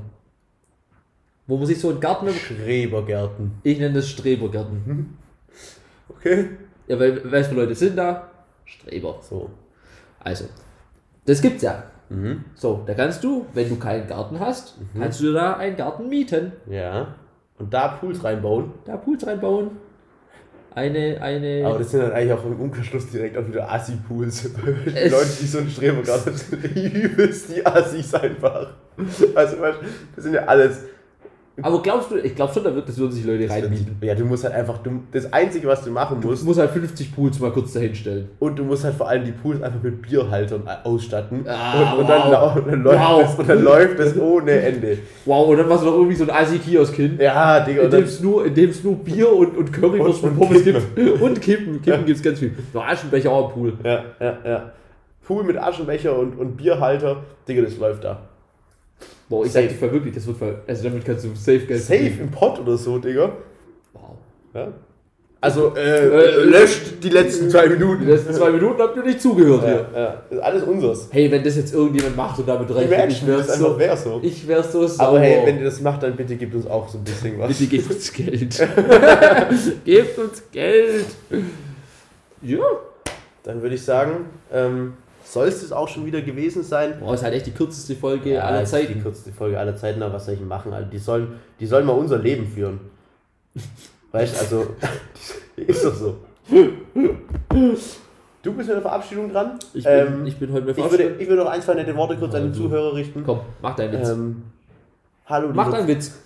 Wo 1.48 1.58
man 1.58 1.66
sich 1.66 1.80
so 1.80 1.90
einen 1.90 2.00
Garten, 2.00 2.30
Schrebergärten. 2.30 3.52
ich 3.64 3.78
nenne 3.80 3.96
das 3.96 4.08
Strebergärten. 4.10 5.18
Okay. 6.08 6.50
Ja, 6.88 7.00
weil, 7.00 7.30
weißt 7.30 7.52
du, 7.52 7.56
Leute 7.56 7.76
sind 7.76 7.98
da? 7.98 8.30
Streber. 8.66 9.20
So. 9.22 9.50
Also, 10.20 10.46
das 11.26 11.42
gibt's 11.42 11.64
ja. 11.64 11.84
Mhm. 12.10 12.46
So, 12.56 12.84
da 12.86 12.94
kannst 12.94 13.24
du, 13.24 13.46
wenn 13.54 13.68
du 13.70 13.78
keinen 13.78 14.08
Garten 14.08 14.40
hast, 14.40 14.76
kannst 14.98 15.20
du 15.20 15.34
da 15.34 15.54
einen 15.54 15.76
Garten 15.76 16.08
mieten, 16.08 16.54
Ja. 16.70 17.16
Und 17.60 17.74
da 17.74 17.88
Pools 17.90 18.24
reinbauen. 18.24 18.72
da 18.86 18.98
Pools 18.98 19.26
reinbauen. 19.26 19.72
Eine, 20.76 21.22
eine. 21.22 21.66
Aber 21.66 21.80
das 21.80 21.92
sind 21.92 22.02
dann 22.02 22.12
eigentlich 22.12 22.34
auch 22.34 22.46
im 22.46 22.60
Umkehrschluss 22.60 23.10
direkt 23.10 23.38
auch 23.38 23.48
wieder 23.48 23.72
Assi-Pools. 23.72 24.44
Die 24.86 25.10
Leute, 25.10 25.30
die 25.42 25.46
so 25.46 25.60
einen 25.60 25.70
Streber 25.70 26.02
gerade 26.02 26.32
sind, 26.34 26.76
übelst 26.76 27.56
die 27.56 27.66
Assis 27.66 28.14
einfach. 28.14 28.74
Also, 29.36 29.58
das 30.16 30.24
sind 30.24 30.34
ja 30.34 30.46
alles. 30.46 30.80
Aber 31.62 31.82
glaubst 31.84 32.10
du, 32.10 32.18
ich 32.18 32.36
glaube 32.36 32.52
schon, 32.52 32.64
da 32.64 32.74
wird, 32.74 32.90
das 32.90 32.98
würden 32.98 33.12
sich 33.12 33.24
Leute 33.26 33.48
reinmieten. 33.48 33.96
Ja, 34.02 34.16
du 34.16 34.26
musst 34.26 34.44
halt 34.44 34.56
einfach, 34.56 34.80
du, 34.80 35.04
das 35.12 35.32
Einzige, 35.32 35.68
was 35.68 35.84
du 35.84 35.92
machen 35.92 36.20
Du 36.20 36.30
musst, 36.30 36.44
musst 36.46 36.60
halt 36.60 36.72
50 36.72 37.16
Pools 37.16 37.40
mal 37.40 37.52
kurz 37.52 37.74
dahinstellen. 37.74 38.30
und 38.40 38.58
du 38.58 38.64
musst 38.64 38.84
halt 38.84 38.96
vor 38.96 39.08
allem 39.08 39.24
die 39.24 39.32
Pools 39.34 39.62
einfach 39.62 39.82
mit 39.84 40.02
Bierhaltern 40.02 40.64
ausstatten. 40.84 41.46
Ah, 41.48 41.94
und, 41.94 42.00
und, 42.02 42.10
dann, 42.10 42.32
wow. 42.32 42.56
und, 42.56 42.68
dann 42.72 42.84
läuft 42.84 43.00
Wow. 43.00 43.22
das, 43.22 43.40
und 43.40 43.50
dann 43.50 43.64
läuft 43.64 44.00
das 44.00 44.18
ohne 44.18 44.52
Ende. 44.52 44.98
Wow, 45.26 45.48
und 45.50 45.58
dann 45.58 45.68
machst 45.68 45.84
du 45.84 45.88
noch 45.88 45.94
irgendwie 45.96 46.16
so 46.16 46.24
ein 46.24 46.32
Assi-Kiosk 46.32 46.96
hin. 46.96 47.20
Ja, 47.22 47.60
Digga. 47.60 47.84
In 47.84 47.90
dem 47.90 48.00
dann, 48.00 48.04
es 48.04 48.20
nur, 48.20 48.46
in 48.48 48.74
nur 48.84 48.96
Bier 48.96 49.32
und, 49.32 49.56
und 49.56 49.72
Currywurst 49.72 50.24
Und- 50.24 50.32
und, 50.32 50.40
Pommes 50.40 50.64
Kippen. 50.64 50.82
gibt. 50.96 51.22
Und 51.22 51.42
Kippen. 51.42 51.82
Kippen 51.84 52.06
gibt 52.06 52.18
es 52.18 52.24
ganz 52.24 52.40
viel. 52.40 52.54
Noch 52.74 52.84
Aschenbecher 52.88 53.30
auch 53.32 53.50
im 53.50 53.54
Pool. 53.54 53.74
ja, 53.84 54.04
ja, 54.20 54.38
ja. 54.44 54.72
Pool 55.26 55.44
mit 55.44 55.58
Aschenbecher 55.58 56.18
und, 56.18 56.38
und 56.38 56.58
Bierhalter. 56.58 57.18
Digga, 57.48 57.62
das 57.62 57.78
läuft 57.78 58.04
da. 58.04 58.20
Boah, 59.34 59.46
ich 59.46 59.52
Safe. 59.52 59.66
sag 59.66 59.74
dir 59.74 59.80
voll 59.80 59.92
wirklich, 59.94 60.14
das 60.14 60.28
wird 60.28 60.38
voll. 60.38 60.56
Also 60.68 60.84
damit 60.84 61.04
kannst 61.04 61.26
du 61.26 61.30
safe 61.34 61.60
Geld 61.62 61.82
Safe 61.82 61.98
verdienen. 62.00 62.20
im 62.20 62.30
Pott 62.32 62.60
oder 62.60 62.78
so, 62.78 63.00
Digga. 63.00 63.32
Wow. 63.94 64.02
Ja. 64.54 64.68
Also, 65.42 65.76
äh, 65.76 66.08
Äh, 66.08 66.44
löscht 66.46 67.04
die 67.04 67.10
letzten 67.10 67.50
zwei 67.50 67.68
Minuten. 67.68 68.06
Die 68.06 68.12
letzten 68.12 68.32
zwei 68.34 68.52
Minuten 68.52 68.80
habt 68.80 68.96
ihr 68.96 69.02
nicht 69.04 69.20
zugehört 69.22 69.64
hier. 69.64 69.88
Ja, 69.92 70.00
ja. 70.00 70.24
Das 70.30 70.38
ist 70.38 70.44
alles 70.44 70.64
unseres. 70.64 71.08
Hey, 71.12 71.32
wenn 71.32 71.44
das 71.44 71.56
jetzt 71.58 71.74
irgendjemand 71.74 72.16
macht 72.16 72.38
und 72.40 72.48
damit 72.48 72.70
rechnet, 72.70 73.12
ich 73.12 73.24
Imagine, 73.24 73.38
ist 73.42 73.50
einfach 73.50 73.70
so, 73.72 73.80
wär 73.80 73.98
so. 73.98 74.20
ich 74.22 74.48
wär 74.48 74.62
so 74.64 74.86
sauer. 74.88 75.08
Aber 75.08 75.20
hey, 75.20 75.42
wenn 75.48 75.58
ihr 75.58 75.66
das 75.66 75.82
macht, 75.82 76.04
dann 76.04 76.16
bitte 76.16 76.36
gebt 76.36 76.54
uns 76.54 76.68
auch 76.68 76.88
so 76.88 77.00
ein 77.00 77.04
bisschen 77.04 77.40
was. 77.40 77.48
Bitte 77.58 77.66
gebt 77.76 77.90
uns 77.92 78.14
Geld. 78.14 78.68
gebt 79.86 80.18
uns 80.20 80.44
Geld. 80.52 81.06
Ja. 82.44 82.60
Dann 83.44 83.62
würde 83.64 83.74
ich 83.76 83.82
sagen, 83.84 84.28
ähm, 84.54 84.94
soll 85.34 85.48
es 85.48 85.62
das 85.62 85.72
auch 85.72 85.88
schon 85.88 86.06
wieder 86.06 86.22
gewesen 86.22 86.64
sein? 86.64 87.00
Boah, 87.00 87.14
ist 87.14 87.24
halt 87.24 87.34
echt 87.34 87.48
die 87.48 87.52
kürzeste 87.52 87.96
Folge 87.96 88.42
aller 88.44 88.62
das 88.62 88.72
ist 88.74 88.80
Die 88.82 88.88
Zeiten. 88.88 89.02
kürzeste 89.02 89.32
Folge 89.34 89.60
aller 89.60 89.76
Zeiten, 89.76 90.02
aber 90.04 90.14
was 90.14 90.26
soll 90.26 90.36
ich 90.36 90.42
machen? 90.42 90.74
Also 90.74 90.90
die, 90.90 90.98
sollen, 91.00 91.40
die 91.60 91.66
sollen 91.66 91.86
mal 91.86 91.94
unser 91.94 92.18
Leben 92.20 92.48
führen. 92.48 92.80
Weißt 94.12 94.36
du, 94.36 94.40
also, 94.40 94.68
ist 95.56 95.84
doch 95.84 95.94
so. 95.96 96.16
Du 98.44 98.54
bist 98.54 98.68
mit 98.68 98.76
der 98.76 98.82
Verabschiedung 98.82 99.32
dran. 99.32 99.58
Ich 99.74 99.84
bin, 99.84 99.94
Ähm, 99.94 100.26
ich 100.26 100.38
bin 100.38 100.52
heute 100.52 100.66
mehr 100.66 100.78
Ich 100.78 100.92
würde, 100.92 101.16
ich 101.18 101.28
würde 101.28 101.44
noch 101.44 101.52
ein, 101.52 101.62
zwei 101.62 101.74
nette 101.76 101.96
Worte 101.96 102.18
kurz 102.18 102.36
an 102.36 102.42
den 102.44 102.52
Also. 102.52 102.64
Zuhörer 102.64 102.94
richten. 102.94 103.24
Komm, 103.26 103.40
mach 103.62 103.76
deinen 103.76 103.94
Witz. 103.94 104.10
Ähm, 104.10 104.44
hallo, 105.26 105.50
mach 105.54 105.72
deinen 105.72 105.88
Witz. 105.88 106.20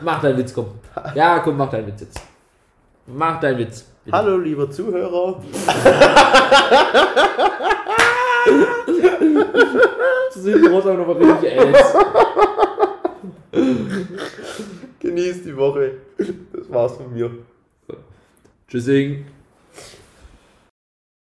Mach 0.00 0.20
deinen 0.20 0.38
Witz, 0.38 0.52
komm. 0.54 0.66
Ja, 1.14 1.38
komm, 1.40 1.56
mach 1.56 1.70
deinen 1.70 1.86
Witz 1.86 2.00
jetzt. 2.00 2.20
Mach 3.06 3.38
deinen 3.38 3.58
Witz. 3.58 3.84
Bitte. 4.04 4.16
Hallo, 4.16 4.38
lieber 4.38 4.70
Zuhörer. 4.70 5.40
Das 10.34 10.42
sind 10.42 10.64
die 10.64 10.68
Rosa 10.68 10.94
noch 10.94 11.06
mal 11.06 11.16
richtig 11.16 11.52
ernst. 11.52 11.96
Genießt 15.00 15.46
die 15.46 15.56
Woche. 15.56 15.92
Das 16.18 16.70
war's 16.70 16.96
von 16.96 17.12
mir. 17.12 17.30
Tschüssing. 18.68 19.24